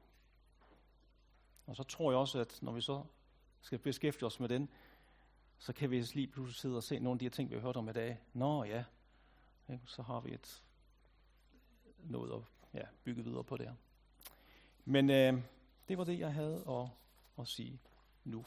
Og 1.65 1.75
så 1.75 1.84
tror 1.84 2.12
jeg 2.12 2.19
også, 2.19 2.39
at 2.39 2.60
når 2.62 2.71
vi 2.71 2.82
så 2.82 3.03
skal 3.62 3.79
beskæftige 3.79 4.25
os 4.25 4.39
med 4.39 4.49
den, 4.49 4.69
så 5.63 5.73
kan 5.73 5.91
vi 5.91 6.02
lige 6.02 6.28
pludselig 6.28 6.56
sidde 6.56 6.78
og 6.78 6.84
se 6.84 6.99
nogle 6.99 7.15
af 7.15 7.19
de 7.19 7.26
her 7.26 7.30
ting, 7.30 7.49
vi 7.49 7.56
har 7.56 7.62
hørt 7.62 7.78
om 7.78 7.89
i 7.89 7.91
dag. 7.91 8.19
Nå 8.34 8.63
ja, 8.63 8.84
så 9.86 10.02
har 10.02 10.19
vi 10.19 10.34
et 10.34 10.63
noget 11.99 12.34
at 12.34 12.41
ja, 12.73 12.86
bygge 13.04 13.23
videre 13.23 13.43
på 13.43 13.58
der. 13.58 13.73
Men 14.86 15.10
øh, 15.10 15.41
det 15.88 15.97
var 15.97 16.04
det, 16.04 16.19
jeg 16.19 16.34
havde 16.34 16.63
at, 16.69 16.88
at 17.39 17.47
sige 17.47 17.80
nu. 18.23 18.45